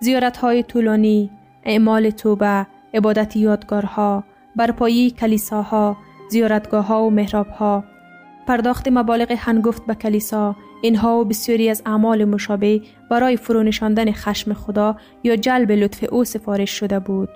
زیارت 0.00 0.36
های 0.36 0.62
طولانی، 0.62 1.30
اعمال 1.64 2.10
توبه، 2.10 2.66
عبادت 2.94 3.36
یادگارها، 3.36 4.24
برپایی 4.56 5.10
کلیساها، 5.10 5.96
زیارتگاه 6.30 6.86
ها 6.86 7.04
و 7.04 7.10
محراب 7.10 7.48
ها، 7.48 7.84
پرداخت 8.48 8.88
مبالغ 8.88 9.32
هنگفت 9.38 9.86
به 9.86 9.94
کلیسا، 9.94 10.56
اینها 10.82 11.18
و 11.18 11.24
بسیاری 11.24 11.70
از 11.70 11.82
اعمال 11.86 12.24
مشابه 12.24 12.80
برای 13.10 13.36
فرونشاندن 13.36 14.12
خشم 14.12 14.52
خدا 14.52 14.96
یا 15.24 15.36
جلب 15.36 15.72
لطف 15.72 16.04
او 16.12 16.24
سفارش 16.24 16.70
شده 16.70 16.98
بود. 16.98 17.28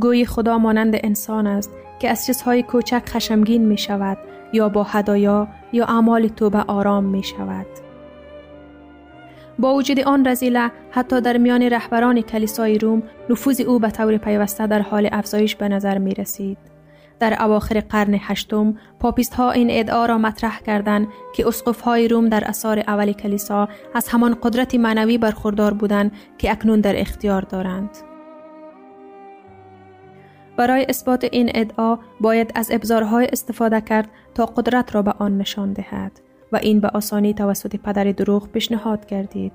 گوی 0.00 0.26
خدا 0.26 0.58
مانند 0.58 0.94
انسان 0.94 1.46
است 1.46 1.70
که 2.00 2.08
از 2.08 2.26
چیزهای 2.26 2.62
کوچک 2.62 3.02
خشمگین 3.06 3.64
می 3.64 3.78
شود 3.78 4.18
یا 4.52 4.68
با 4.68 4.82
هدایا 4.82 5.48
یا 5.72 5.84
اعمال 5.84 6.28
توبه 6.28 6.58
آرام 6.58 7.04
می 7.04 7.22
شود. 7.22 7.66
با 9.58 9.74
وجود 9.74 10.00
آن 10.00 10.28
رزیله 10.28 10.70
حتی 10.90 11.20
در 11.20 11.36
میان 11.36 11.62
رهبران 11.62 12.20
کلیسای 12.20 12.78
روم 12.78 13.02
نفوذ 13.30 13.60
او 13.60 13.78
به 13.78 13.90
طور 13.90 14.16
پیوسته 14.16 14.66
در 14.66 14.82
حال 14.82 15.08
افزایش 15.12 15.56
به 15.56 15.68
نظر 15.68 15.98
می 15.98 16.14
رسید. 16.14 16.67
در 17.20 17.42
اواخر 17.42 17.80
قرن 17.80 18.18
هشتم 18.20 18.74
پاپیست 19.00 19.34
ها 19.34 19.50
این 19.50 19.68
ادعا 19.70 20.06
را 20.06 20.18
مطرح 20.18 20.60
کردند 20.60 21.08
که 21.34 21.48
اسقف 21.48 21.80
های 21.80 22.08
روم 22.08 22.28
در 22.28 22.44
اثار 22.46 22.78
اول 22.78 23.12
کلیسا 23.12 23.68
از 23.94 24.08
همان 24.08 24.36
قدرت 24.42 24.74
معنوی 24.74 25.18
برخوردار 25.18 25.74
بودند 25.74 26.12
که 26.38 26.50
اکنون 26.50 26.80
در 26.80 27.00
اختیار 27.00 27.42
دارند. 27.42 27.90
برای 30.56 30.86
اثبات 30.88 31.24
این 31.32 31.50
ادعا 31.54 31.98
باید 32.20 32.52
از 32.54 32.70
ابزارهای 32.72 33.26
استفاده 33.32 33.80
کرد 33.80 34.08
تا 34.34 34.46
قدرت 34.46 34.94
را 34.94 35.02
به 35.02 35.14
آن 35.18 35.38
نشان 35.38 35.72
دهد 35.72 36.20
و 36.52 36.56
این 36.56 36.80
به 36.80 36.88
آسانی 36.88 37.34
توسط 37.34 37.76
پدر 37.76 38.04
دروغ 38.04 38.48
پیشنهاد 38.48 39.06
کردید. 39.06 39.52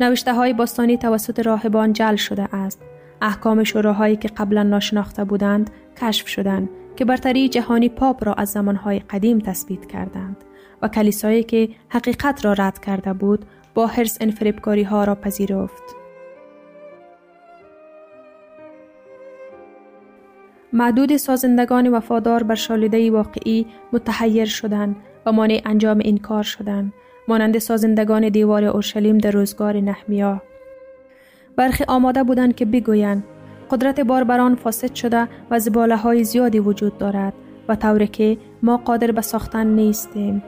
نوشته 0.00 0.34
های 0.34 0.52
باستانی 0.52 0.98
توسط 0.98 1.46
راهبان 1.46 1.92
جل 1.92 2.16
شده 2.16 2.54
است. 2.54 2.82
احکام 3.22 3.64
شوراهایی 3.64 4.16
که 4.16 4.28
قبلا 4.28 4.62
ناشناخته 4.62 5.24
بودند 5.24 5.70
کشف 6.00 6.28
شدند 6.28 6.68
که 6.96 7.04
برتری 7.04 7.48
جهانی 7.48 7.88
پاپ 7.88 8.24
را 8.24 8.34
از 8.34 8.50
زمانهای 8.50 8.98
قدیم 8.98 9.38
تثبیت 9.38 9.86
کردند 9.86 10.36
و 10.82 10.88
کلیسایی 10.88 11.42
که 11.42 11.68
حقیقت 11.88 12.44
را 12.44 12.52
رد 12.52 12.78
کرده 12.78 13.12
بود 13.12 13.44
با 13.74 13.86
حرس 13.86 14.18
انفریبکاری 14.20 14.82
ها 14.82 15.04
را 15.04 15.14
پذیرفت. 15.14 15.82
معدود 20.72 21.16
سازندگان 21.16 21.88
وفادار 21.88 22.42
بر 22.42 22.54
شالوده 22.54 23.10
واقعی 23.10 23.66
متحیر 23.92 24.44
شدند 24.44 24.96
و 25.26 25.32
مانع 25.32 25.62
انجام 25.64 25.98
این 25.98 26.18
کار 26.18 26.42
شدند 26.42 26.92
مانند 27.28 27.58
سازندگان 27.58 28.28
دیوار 28.28 28.64
اورشلیم 28.64 29.18
در 29.18 29.30
روزگار 29.30 29.76
نحمیا 29.76 30.42
برخی 31.56 31.84
آماده 31.88 32.22
بودند 32.22 32.54
که 32.54 32.64
بگویند 32.64 33.24
قدرت 33.70 34.00
باربران 34.00 34.54
فاسد 34.54 34.94
شده 34.94 35.28
و 35.50 35.58
زباله 35.58 35.96
های 35.96 36.24
زیادی 36.24 36.58
وجود 36.58 36.98
دارد 36.98 37.32
و 37.68 37.76
طوری 37.76 38.06
که 38.06 38.38
ما 38.62 38.76
قادر 38.76 39.10
به 39.10 39.20
ساختن 39.20 39.66
نیستیم. 39.66 40.42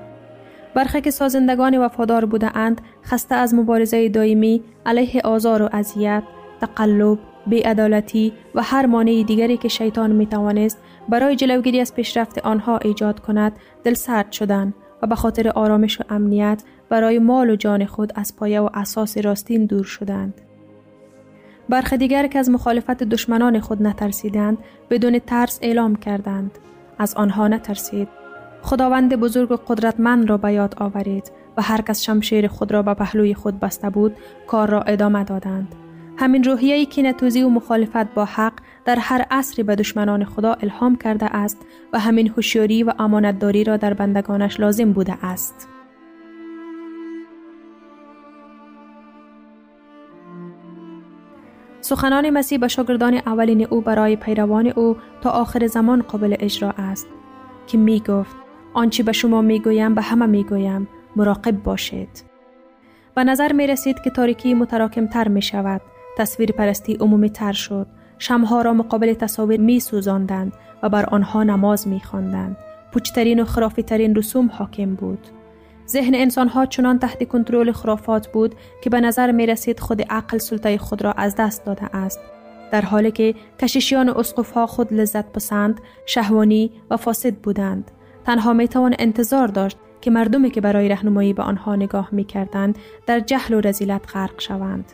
برخی 0.74 1.00
که 1.00 1.10
سازندگان 1.10 1.78
وفادار 1.78 2.24
بوده 2.24 2.56
اند 2.56 2.80
خسته 3.04 3.34
از 3.34 3.54
مبارزه 3.54 4.08
دائمی 4.08 4.62
علیه 4.86 5.20
آزار 5.24 5.62
و 5.62 5.68
اذیت، 5.72 6.22
تقلب، 6.60 7.18
بیعدالتی 7.46 8.32
و 8.54 8.62
هر 8.62 8.86
مانع 8.86 9.22
دیگری 9.22 9.56
که 9.56 9.68
شیطان 9.68 10.12
می 10.12 10.26
توانست 10.26 10.78
برای 11.08 11.36
جلوگیری 11.36 11.80
از 11.80 11.94
پیشرفت 11.94 12.38
آنها 12.38 12.78
ایجاد 12.78 13.20
کند 13.20 13.52
دل 13.84 13.94
سرد 13.94 14.32
شدند 14.32 14.74
و 15.02 15.06
به 15.06 15.14
خاطر 15.14 15.48
آرامش 15.48 16.00
و 16.00 16.04
امنیت 16.10 16.62
برای 16.88 17.18
مال 17.18 17.50
و 17.50 17.56
جان 17.56 17.86
خود 17.86 18.12
از 18.14 18.36
پایه 18.36 18.60
و 18.60 18.68
اساس 18.74 19.18
راستین 19.18 19.66
دور 19.66 19.84
شدند. 19.84 20.45
برخی 21.68 21.96
دیگر 21.96 22.26
که 22.26 22.38
از 22.38 22.50
مخالفت 22.50 23.02
دشمنان 23.02 23.60
خود 23.60 23.82
نترسیدند 23.82 24.58
بدون 24.90 25.18
ترس 25.18 25.58
اعلام 25.62 25.96
کردند. 25.96 26.58
از 26.98 27.14
آنها 27.14 27.48
نترسید. 27.48 28.08
خداوند 28.62 29.16
بزرگ 29.16 29.52
و 29.52 29.56
قدرتمند 29.56 30.30
را 30.30 30.36
به 30.36 30.52
یاد 30.52 30.74
آورید 30.78 31.32
و 31.56 31.62
هر 31.62 31.80
کس 31.80 32.02
شمشیر 32.02 32.48
خود 32.48 32.72
را 32.72 32.82
به 32.82 32.94
پهلوی 32.94 33.34
خود 33.34 33.60
بسته 33.60 33.90
بود 33.90 34.16
کار 34.46 34.70
را 34.70 34.82
ادامه 34.82 35.24
دادند. 35.24 35.74
همین 36.18 36.44
روحیه 36.44 36.86
که 36.86 37.02
نتوزی 37.02 37.42
و 37.42 37.48
مخالفت 37.48 38.14
با 38.14 38.24
حق 38.24 38.52
در 38.84 38.96
هر 39.00 39.26
عصری 39.30 39.62
به 39.62 39.76
دشمنان 39.76 40.24
خدا 40.24 40.52
الهام 40.52 40.96
کرده 40.96 41.36
است 41.36 41.58
و 41.92 41.98
همین 41.98 42.28
هوشیاری 42.28 42.82
و 42.82 42.92
امانتداری 42.98 43.64
را 43.64 43.76
در 43.76 43.94
بندگانش 43.94 44.60
لازم 44.60 44.92
بوده 44.92 45.24
است. 45.26 45.68
سخنان 51.86 52.30
مسیح 52.30 52.58
به 52.58 52.68
شاگردان 52.68 53.14
اولین 53.14 53.66
او 53.70 53.80
برای 53.80 54.16
پیروان 54.16 54.66
او 54.66 54.96
تا 55.20 55.30
آخر 55.30 55.66
زمان 55.66 56.02
قابل 56.02 56.36
اجرا 56.38 56.74
است 56.78 57.06
که 57.66 57.78
می 57.78 58.00
گفت 58.00 58.36
آنچه 58.74 59.02
به 59.02 59.12
شما 59.12 59.42
می 59.42 59.60
گویم 59.60 59.94
به 59.94 60.02
همه 60.02 60.26
می 60.26 60.44
گویم 60.44 60.88
مراقب 61.16 61.62
باشید. 61.62 62.24
به 63.14 63.24
نظر 63.24 63.52
می 63.52 63.66
رسید 63.66 64.00
که 64.00 64.10
تاریکی 64.10 64.54
متراکم 64.54 65.06
تر 65.06 65.28
می 65.28 65.42
شود. 65.42 65.80
تصویر 66.18 66.52
پرستی 66.52 66.94
عمومی 66.94 67.30
تر 67.30 67.52
شد. 67.52 67.86
شمها 68.18 68.62
را 68.62 68.72
مقابل 68.72 69.14
تصاویر 69.14 69.60
می 69.60 69.80
سوزاندند 69.80 70.52
و 70.82 70.88
بر 70.88 71.04
آنها 71.04 71.42
نماز 71.42 71.88
می 71.88 72.00
خواندند. 72.00 72.56
پوچترین 72.92 73.40
و 73.40 73.44
خرافی 73.44 73.82
ترین 73.82 74.14
رسوم 74.14 74.50
حاکم 74.52 74.94
بود. 74.94 75.26
ذهن 75.88 76.14
انسان 76.14 76.48
ها 76.48 76.66
چنان 76.66 76.98
تحت 76.98 77.28
کنترل 77.28 77.72
خرافات 77.72 78.28
بود 78.28 78.54
که 78.82 78.90
به 78.90 79.00
نظر 79.00 79.32
می 79.32 79.46
رسید 79.46 79.80
خود 79.80 80.02
عقل 80.02 80.38
سلطه 80.38 80.78
خود 80.78 81.02
را 81.02 81.12
از 81.12 81.34
دست 81.36 81.64
داده 81.64 81.96
است. 81.96 82.20
در 82.72 82.80
حالی 82.80 83.10
که 83.10 83.34
کشیشیان 83.60 84.08
اسقف 84.08 84.50
ها 84.50 84.66
خود 84.66 84.92
لذت 84.92 85.32
پسند، 85.32 85.80
شهوانی 86.06 86.70
و 86.90 86.96
فاسد 86.96 87.34
بودند. 87.34 87.90
تنها 88.24 88.52
می 88.52 88.68
توان 88.68 88.94
انتظار 88.98 89.48
داشت 89.48 89.78
که 90.00 90.10
مردمی 90.10 90.50
که 90.50 90.60
برای 90.60 90.88
رهنمایی 90.88 91.32
به 91.32 91.42
آنها 91.42 91.76
نگاه 91.76 92.08
می 92.12 92.24
کردند 92.24 92.78
در 93.06 93.20
جهل 93.20 93.54
و 93.54 93.60
رزیلت 93.60 94.02
غرق 94.14 94.40
شوند. 94.40 94.92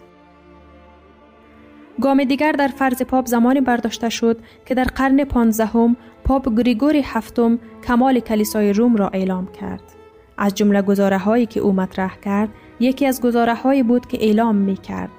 گام 2.01 2.25
دیگر 2.25 2.53
در 2.53 2.69
فرض 2.69 3.03
پاپ 3.03 3.27
زمانی 3.27 3.61
برداشته 3.61 4.09
شد 4.09 4.39
که 4.67 4.75
در 4.75 4.85
قرن 4.85 5.25
پانزدهم 5.25 5.97
پاپ 6.25 6.55
گریگوری 6.57 7.01
هفتم 7.01 7.59
کمال 7.87 8.21
کلیسای 8.21 8.73
روم 8.73 8.97
را 8.97 9.09
اعلام 9.09 9.47
کرد. 9.47 10.02
از 10.39 10.55
جمله 10.55 10.83
گزاره 10.83 11.19
هایی 11.19 11.47
که 11.47 11.61
او 11.61 11.73
مطرح 11.73 12.17
کرد 12.17 12.49
یکی 12.81 13.07
از 13.07 13.21
گزاره 13.21 13.55
هایی 13.55 13.83
بود 13.83 14.07
که 14.07 14.19
اعلام 14.25 14.57
می 14.57 14.77
کرد. 14.77 15.11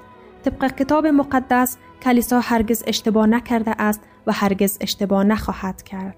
طبق 0.46 0.76
کتاب 0.76 1.08
مقدس 1.08 1.78
کلیسا 2.04 2.40
هرگز 2.40 2.84
اشتباه 2.88 3.26
نکرده 3.26 3.82
است 3.82 4.02
و 4.28 4.32
هرگز 4.32 4.78
اشتباه 4.82 5.24
نخواهد 5.24 5.84
کرد. 5.84 6.18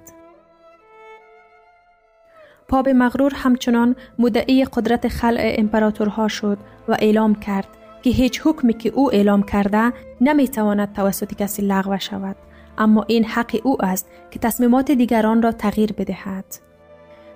پاپ 2.67 2.89
مغرور 2.89 3.33
همچنان 3.35 3.95
مدعی 4.19 4.65
قدرت 4.65 5.07
خلع 5.07 5.55
امپراتورها 5.57 6.27
شد 6.27 6.57
و 6.87 6.97
اعلام 6.99 7.35
کرد 7.35 7.67
که 8.01 8.09
هیچ 8.09 8.41
حکمی 8.43 8.73
که 8.73 8.89
او 8.89 9.13
اعلام 9.13 9.43
کرده 9.43 9.93
نمی‌تواند 10.21 10.93
توسط 10.93 11.33
کسی 11.33 11.61
لغو 11.61 11.97
شود 11.97 12.35
اما 12.77 13.05
این 13.07 13.25
حق 13.25 13.59
او 13.63 13.85
است 13.85 14.09
که 14.31 14.39
تصمیمات 14.39 14.91
دیگران 14.91 15.41
را 15.41 15.51
تغییر 15.51 15.93
بدهد. 15.93 16.45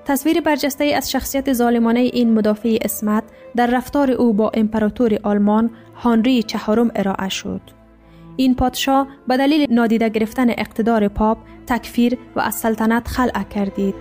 تصویر 0.06 0.42
برجسته 0.42 0.86
از 0.86 1.12
شخصیت 1.12 1.54
ظالمانه 1.54 2.00
این 2.00 2.34
مدافع 2.34 2.78
اسمت 2.82 3.24
در 3.56 3.68
رفتار 3.68 4.12
او 4.12 4.34
با 4.34 4.52
امپراتور 4.54 5.20
آلمان 5.24 5.70
هانری 5.96 6.44
چهارم 6.44 6.92
ارائه 6.96 7.30
شد. 7.30 7.62
این 8.36 8.56
پادشاه 8.56 9.08
به 9.28 9.38
دلیل 9.38 9.74
نادیده 9.74 10.10
گرفتن 10.10 10.50
اقتدار 10.50 11.08
پاپ 11.08 11.38
تکفیر 11.68 12.18
و 12.36 12.40
از 12.40 12.56
سلطنت 12.56 13.08
خلع 13.08 13.44
کردید. 13.44 13.96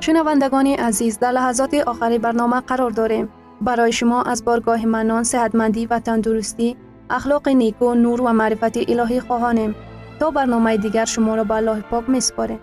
شنوندگان 0.00 0.66
عزیز 0.66 1.18
در 1.18 1.32
لحظات 1.32 1.74
آخری 1.74 2.18
برنامه 2.18 2.60
قرار 2.60 2.90
داریم. 2.90 3.28
برای 3.60 3.92
شما 3.92 4.22
از 4.22 4.44
بارگاه 4.44 4.86
منان 4.86 5.24
صحتمندی 5.24 5.86
و 5.86 5.98
تندرستی 5.98 6.76
اخلاق 7.10 7.48
نیکو 7.48 7.94
نور 7.94 8.20
و 8.20 8.32
معرفت 8.32 8.90
الهی 8.90 9.20
خواهانیم 9.20 9.74
تا 10.20 10.30
برنامه 10.30 10.76
دیگر 10.76 11.04
شما 11.04 11.34
را 11.34 11.44
به 11.44 11.54
الله 11.54 11.80
پاک 11.80 12.08
میسپاریم 12.08 12.60